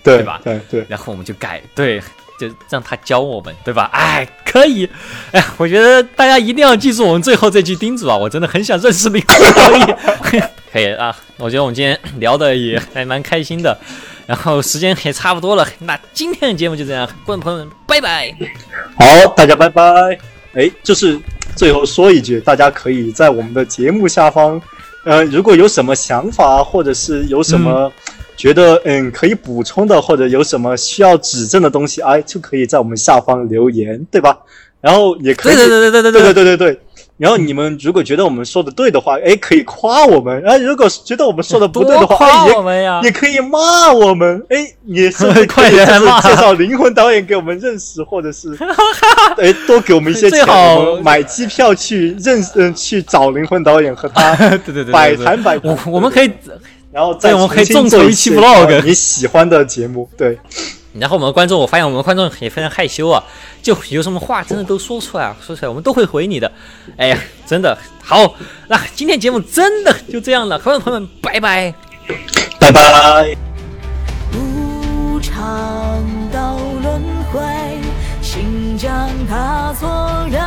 [0.05, 2.01] 对对吧对对，然后我们就改，对，
[2.39, 3.89] 就让他教我们，对吧？
[3.93, 4.89] 哎，可以，
[5.33, 9.35] 哎，我觉得大家一定要记住我们最后这句叮嘱啊，我真的很想认识你，可
[9.77, 10.41] 以，
[10.73, 13.77] 可以啊，我觉得我们今天聊的也还蛮开心的，
[14.27, 18.35] 然后时间也差不多了，那今天的节目就这样，观众朋友们，拜拜。
[18.99, 19.83] 好，大家拜拜。
[20.55, 21.21] 哎，就是
[21.55, 24.59] 最后说一句，大家可以在我们的节目下方，
[25.05, 27.93] 呃，如果有什么想法，或者是有什么
[28.37, 34.39] 觉得嗯可以补充的，或者有什么需要指正的东西，哎，就可以在我们下方留言，对吧？
[34.81, 36.81] 然后也可以，对对对对对对对对对对。
[37.19, 43.09] 然后你们如果觉得我们说的对的话，哎，可以夸我们；哎，如果觉得我们说的不对的话，夸哎，我们呀也！
[43.09, 44.45] 也可以骂我们。
[44.51, 48.55] 哎，也甚至可 快点骂介绍灵魂导演给我们认识，或者是
[49.41, 50.45] 哎多给我们一些钱，
[50.77, 56.31] 我们买机票去认识、嗯去找灵魂导演和他对对对对，百对谈百我我们可以，
[56.97, 60.39] 然后再对我们可以重做一众筹一期 vlog 呃你喜欢的节目，对。
[60.95, 63.23] 然后我们的观众，我发现我们的观众也非常害羞啊，
[63.61, 66.51] 就有什么话真的都说出来啊，说出来我们都会回你的。
[66.97, 68.35] 哎呀，真的好，
[68.69, 71.75] 那今天节目真的就这样了，观众朋友们，拜拜。
[72.59, 73.37] 拜拜。
[74.33, 77.43] 无常到轮回，
[78.23, 79.87] 请将它错
[80.31, 80.41] 认